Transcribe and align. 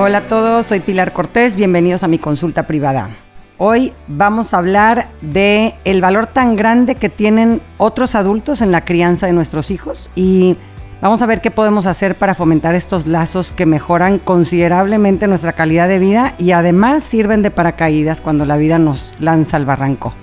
Hola 0.00 0.18
a 0.18 0.28
todos, 0.28 0.66
soy 0.66 0.78
Pilar 0.78 1.12
Cortés, 1.12 1.56
bienvenidos 1.56 2.04
a 2.04 2.08
mi 2.08 2.20
consulta 2.20 2.68
privada. 2.68 3.10
Hoy 3.56 3.92
vamos 4.06 4.54
a 4.54 4.58
hablar 4.58 5.08
de 5.22 5.74
el 5.84 6.00
valor 6.00 6.28
tan 6.28 6.54
grande 6.54 6.94
que 6.94 7.08
tienen 7.08 7.60
otros 7.78 8.14
adultos 8.14 8.60
en 8.60 8.70
la 8.70 8.84
crianza 8.84 9.26
de 9.26 9.32
nuestros 9.32 9.72
hijos 9.72 10.08
y 10.14 10.56
vamos 11.00 11.20
a 11.20 11.26
ver 11.26 11.40
qué 11.40 11.50
podemos 11.50 11.86
hacer 11.86 12.14
para 12.14 12.36
fomentar 12.36 12.76
estos 12.76 13.08
lazos 13.08 13.50
que 13.50 13.66
mejoran 13.66 14.20
considerablemente 14.20 15.26
nuestra 15.26 15.54
calidad 15.54 15.88
de 15.88 15.98
vida 15.98 16.34
y 16.38 16.52
además 16.52 17.02
sirven 17.02 17.42
de 17.42 17.50
paracaídas 17.50 18.20
cuando 18.20 18.44
la 18.44 18.56
vida 18.56 18.78
nos 18.78 19.16
lanza 19.18 19.56
al 19.56 19.66
barranco. 19.66 20.14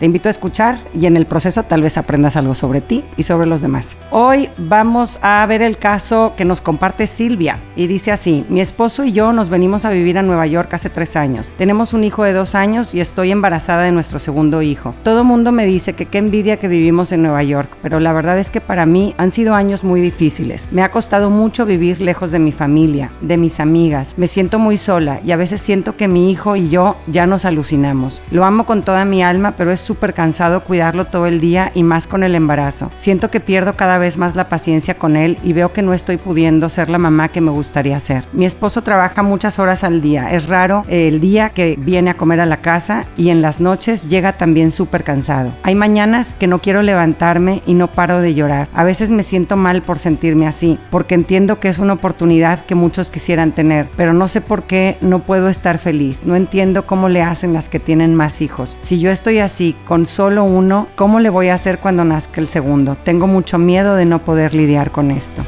Te 0.00 0.06
invito 0.06 0.30
a 0.30 0.32
escuchar 0.32 0.78
y 0.98 1.04
en 1.04 1.18
el 1.18 1.26
proceso 1.26 1.62
tal 1.64 1.82
vez 1.82 1.98
aprendas 1.98 2.34
algo 2.34 2.54
sobre 2.54 2.80
ti 2.80 3.04
y 3.18 3.24
sobre 3.24 3.46
los 3.46 3.60
demás. 3.60 3.98
Hoy 4.10 4.48
vamos 4.56 5.18
a 5.20 5.44
ver 5.44 5.60
el 5.60 5.76
caso 5.76 6.32
que 6.38 6.46
nos 6.46 6.62
comparte 6.62 7.06
Silvia 7.06 7.58
y 7.76 7.86
dice 7.86 8.10
así, 8.10 8.46
mi 8.48 8.62
esposo 8.62 9.04
y 9.04 9.12
yo 9.12 9.34
nos 9.34 9.50
venimos 9.50 9.84
a 9.84 9.90
vivir 9.90 10.16
a 10.16 10.22
Nueva 10.22 10.46
York 10.46 10.72
hace 10.72 10.88
tres 10.88 11.16
años. 11.16 11.52
Tenemos 11.58 11.92
un 11.92 12.02
hijo 12.02 12.24
de 12.24 12.32
dos 12.32 12.54
años 12.54 12.94
y 12.94 13.02
estoy 13.02 13.30
embarazada 13.30 13.82
de 13.82 13.92
nuestro 13.92 14.18
segundo 14.20 14.62
hijo. 14.62 14.94
Todo 15.02 15.22
mundo 15.22 15.52
me 15.52 15.66
dice 15.66 15.92
que 15.92 16.06
qué 16.06 16.16
envidia 16.16 16.56
que 16.56 16.68
vivimos 16.68 17.12
en 17.12 17.20
Nueva 17.20 17.42
York, 17.42 17.68
pero 17.82 18.00
la 18.00 18.14
verdad 18.14 18.38
es 18.38 18.50
que 18.50 18.62
para 18.62 18.86
mí 18.86 19.14
han 19.18 19.30
sido 19.30 19.54
años 19.54 19.84
muy 19.84 20.00
difíciles. 20.00 20.66
Me 20.70 20.82
ha 20.82 20.90
costado 20.90 21.28
mucho 21.28 21.66
vivir 21.66 22.00
lejos 22.00 22.30
de 22.30 22.38
mi 22.38 22.52
familia, 22.52 23.10
de 23.20 23.36
mis 23.36 23.60
amigas. 23.60 24.14
Me 24.16 24.28
siento 24.28 24.58
muy 24.58 24.78
sola 24.78 25.20
y 25.22 25.32
a 25.32 25.36
veces 25.36 25.60
siento 25.60 25.98
que 25.98 26.08
mi 26.08 26.30
hijo 26.30 26.56
y 26.56 26.70
yo 26.70 26.96
ya 27.06 27.26
nos 27.26 27.44
alucinamos. 27.44 28.22
Lo 28.30 28.46
amo 28.46 28.64
con 28.64 28.80
toda 28.80 29.04
mi 29.04 29.22
alma, 29.22 29.52
pero 29.58 29.70
es 29.70 29.89
súper 29.90 30.14
cansado 30.14 30.62
cuidarlo 30.62 31.06
todo 31.06 31.26
el 31.26 31.40
día 31.40 31.72
y 31.74 31.82
más 31.82 32.06
con 32.06 32.22
el 32.22 32.36
embarazo. 32.36 32.92
Siento 32.94 33.28
que 33.28 33.40
pierdo 33.40 33.72
cada 33.72 33.98
vez 33.98 34.18
más 34.18 34.36
la 34.36 34.48
paciencia 34.48 34.94
con 34.94 35.16
él 35.16 35.36
y 35.42 35.52
veo 35.52 35.72
que 35.72 35.82
no 35.82 35.94
estoy 35.94 36.16
pudiendo 36.16 36.68
ser 36.68 36.88
la 36.88 36.98
mamá 36.98 37.30
que 37.30 37.40
me 37.40 37.50
gustaría 37.50 37.98
ser. 37.98 38.24
Mi 38.32 38.46
esposo 38.46 38.82
trabaja 38.82 39.24
muchas 39.24 39.58
horas 39.58 39.82
al 39.82 40.00
día. 40.00 40.30
Es 40.30 40.46
raro 40.46 40.84
el 40.86 41.18
día 41.18 41.50
que 41.50 41.74
viene 41.76 42.10
a 42.10 42.14
comer 42.14 42.38
a 42.38 42.46
la 42.46 42.60
casa 42.60 43.04
y 43.16 43.30
en 43.30 43.42
las 43.42 43.60
noches 43.60 44.08
llega 44.08 44.34
también 44.34 44.70
súper 44.70 45.02
cansado. 45.02 45.50
Hay 45.64 45.74
mañanas 45.74 46.36
que 46.36 46.46
no 46.46 46.60
quiero 46.60 46.82
levantarme 46.82 47.60
y 47.66 47.74
no 47.74 47.90
paro 47.90 48.20
de 48.20 48.34
llorar. 48.34 48.68
A 48.72 48.84
veces 48.84 49.10
me 49.10 49.24
siento 49.24 49.56
mal 49.56 49.82
por 49.82 49.98
sentirme 49.98 50.46
así, 50.46 50.78
porque 50.92 51.16
entiendo 51.16 51.58
que 51.58 51.68
es 51.68 51.80
una 51.80 51.94
oportunidad 51.94 52.64
que 52.64 52.76
muchos 52.76 53.10
quisieran 53.10 53.50
tener, 53.50 53.88
pero 53.96 54.12
no 54.12 54.28
sé 54.28 54.40
por 54.40 54.62
qué 54.68 54.98
no 55.00 55.18
puedo 55.18 55.48
estar 55.48 55.78
feliz. 55.78 56.22
No 56.24 56.36
entiendo 56.36 56.86
cómo 56.86 57.08
le 57.08 57.22
hacen 57.22 57.52
las 57.52 57.68
que 57.68 57.80
tienen 57.80 58.14
más 58.14 58.40
hijos. 58.40 58.76
Si 58.78 59.00
yo 59.00 59.10
estoy 59.10 59.40
así, 59.40 59.74
con 59.86 60.06
solo 60.06 60.44
uno, 60.44 60.86
¿cómo 60.94 61.20
le 61.20 61.30
voy 61.30 61.48
a 61.48 61.54
hacer 61.54 61.78
cuando 61.78 62.04
nazca 62.04 62.40
el 62.40 62.48
segundo? 62.48 62.96
Tengo 62.96 63.26
mucho 63.26 63.58
miedo 63.58 63.96
de 63.96 64.04
no 64.04 64.20
poder 64.20 64.54
lidiar 64.54 64.90
con 64.90 65.10
esto. 65.10 65.42